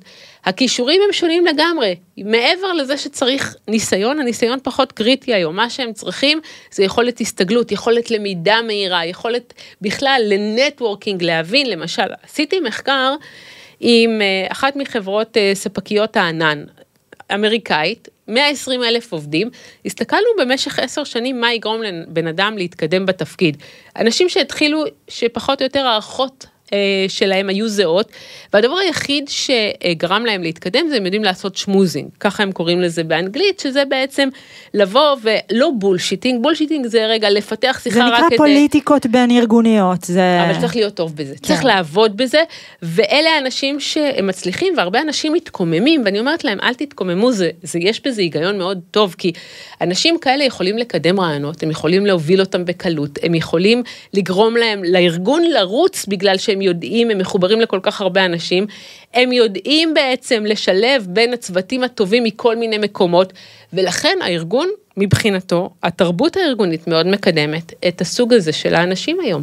[0.45, 1.97] הכישורים הם שונים לגמרי.
[2.19, 5.57] מעבר לזה שצריך ניסיון, הניסיון פחות קריטי היום.
[5.57, 6.41] מה שהם צריכים
[6.73, 11.71] זה יכולת הסתגלות, יכולת למידה מהירה, יכולת בכלל לנטוורקינג, להבין.
[11.71, 13.15] למשל, עשיתי מחקר
[13.81, 16.65] עם אה, אחת מחברות אה, ספקיות הענן,
[17.35, 19.51] אמריקאית, 120 אלף עובדים,
[19.87, 23.57] הסתכלנו במשך עשר שנים מה יגרום לבן אדם להתקדם בתפקיד.
[23.97, 26.47] אנשים שהתחילו, שפחות או יותר הערכות
[27.09, 28.13] שלהם היו זהות,
[28.53, 33.61] והדבר היחיד שגרם להם להתקדם זה הם יודעים לעשות schmoozing, ככה הם קוראים לזה באנגלית,
[33.61, 34.29] שזה בעצם
[34.75, 38.21] לבוא ולא bullshitting, bullshitting זה רגע לפתח שיחה רק כדי...
[38.21, 40.45] זה נקרא פוליטיקות בין ארגוניות, זה...
[40.45, 41.49] אבל צריך להיות טוב בזה, כן.
[41.49, 42.43] צריך לעבוד בזה,
[42.83, 48.01] ואלה האנשים שהם מצליחים, והרבה אנשים מתקוממים, ואני אומרת להם, אל תתקוממו, זה, זה, יש
[48.07, 49.33] בזה היגיון מאוד טוב, כי
[49.81, 53.83] אנשים כאלה יכולים לקדם רעיונות, הם יכולים להוביל אותם בקלות, הם יכולים
[54.15, 58.67] לגרום להם, לארגון לרוץ בגלל שהם יודעים, הם מחוברים לכל כך הרבה אנשים,
[59.15, 63.33] הם יודעים בעצם לשלב בין הצוותים הטובים מכל מיני מקומות,
[63.73, 69.43] ולכן הארגון, מבחינתו, התרבות הארגונית מאוד מקדמת את הסוג הזה של האנשים היום.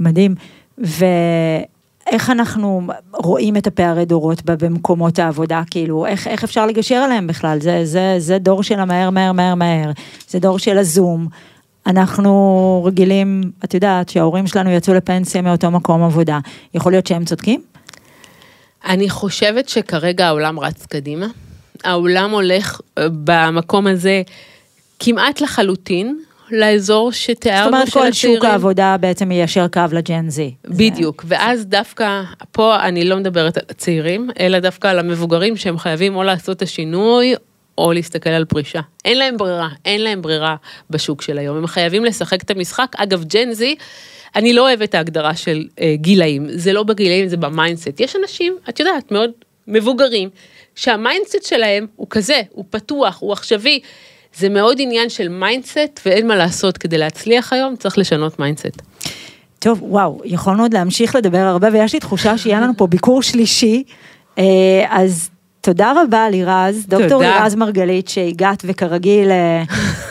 [0.00, 0.34] מדהים.
[0.78, 7.58] ואיך אנחנו רואים את הפערי דורות במקומות העבודה, כאילו, איך, איך אפשר לגשר עליהם בכלל?
[7.60, 9.90] זה, זה, זה דור של המהר, מהר, מהר, מהר,
[10.28, 11.28] זה דור של הזום.
[11.88, 16.38] אנחנו רגילים, את יודעת, שההורים שלנו יצאו לפנסיה מאותו מקום עבודה.
[16.74, 17.62] יכול להיות שהם צודקים?
[18.86, 21.26] אני חושבת שכרגע העולם רץ קדימה.
[21.84, 24.22] העולם הולך אה, במקום הזה
[24.98, 26.18] כמעט לחלוטין.
[26.50, 27.86] לאזור שתיארנו של הצעירים.
[27.86, 30.54] זאת אומרת, כל שוק העבודה בעצם יישר קו ל Gen Z.
[30.64, 31.28] בדיוק, זה...
[31.30, 32.22] ואז דווקא,
[32.52, 36.62] פה אני לא מדברת על הצעירים, אלא דווקא על המבוגרים שהם חייבים או לעשות את
[36.62, 37.34] השינוי,
[37.78, 38.80] או להסתכל על פרישה.
[39.04, 40.56] אין להם ברירה, אין להם ברירה
[40.90, 41.56] בשוק של היום.
[41.56, 42.92] הם חייבים לשחק את המשחק.
[42.96, 43.76] אגב, Gen Z,
[44.36, 48.00] אני לא אוהבת את ההגדרה של אה, גילאים, זה לא בגילאים, זה ב mindset.
[48.00, 49.30] יש אנשים, את יודעת, מאוד
[49.66, 50.28] מבוגרים,
[50.74, 53.80] שה mindset שלהם הוא כזה, הוא פתוח, הוא עכשווי.
[54.34, 58.82] זה מאוד עניין של mindset, ואין מה לעשות, כדי להצליח היום צריך לשנות mindset.
[59.58, 63.82] טוב, וואו, יכולנו עוד להמשיך לדבר הרבה, ויש לי תחושה שיהיה לנו פה ביקור שלישי,
[64.38, 64.44] אה,
[64.88, 65.30] אז
[65.60, 69.62] תודה רבה לירז, דוקטור לירז מרגלית שהגעת וכרגיל אה,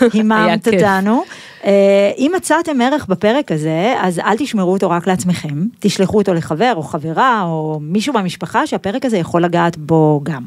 [0.13, 1.23] היממת אותנו.
[1.65, 6.73] אה, אם מצאתם ערך בפרק הזה, אז אל תשמרו אותו רק לעצמכם, תשלחו אותו לחבר
[6.75, 10.43] או חברה או מישהו במשפחה שהפרק הזה יכול לגעת בו גם.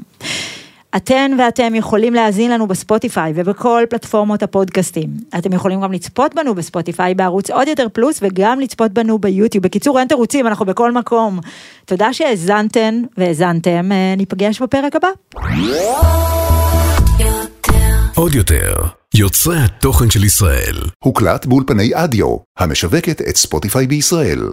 [0.96, 5.10] אתן ואתם יכולים להאזין לנו בספוטיפיי ובכל פלטפורמות הפודקאסטים.
[5.38, 9.64] אתם יכולים גם לצפות בנו בספוטיפיי בערוץ עוד יותר פלוס וגם לצפות בנו ביוטיוב.
[9.64, 11.40] בקיצור, אין תירוצים, אנחנו בכל מקום.
[11.84, 15.08] תודה שהאזנתן והאזנתם, אה, ניפגש בפרק הבא.
[18.14, 18.74] עוד יותר,
[19.14, 20.76] יוצרי התוכן של ישראל.
[21.04, 24.50] הוקלט באולפני אדיו, המשווקת את ספוטיפיי בישראל.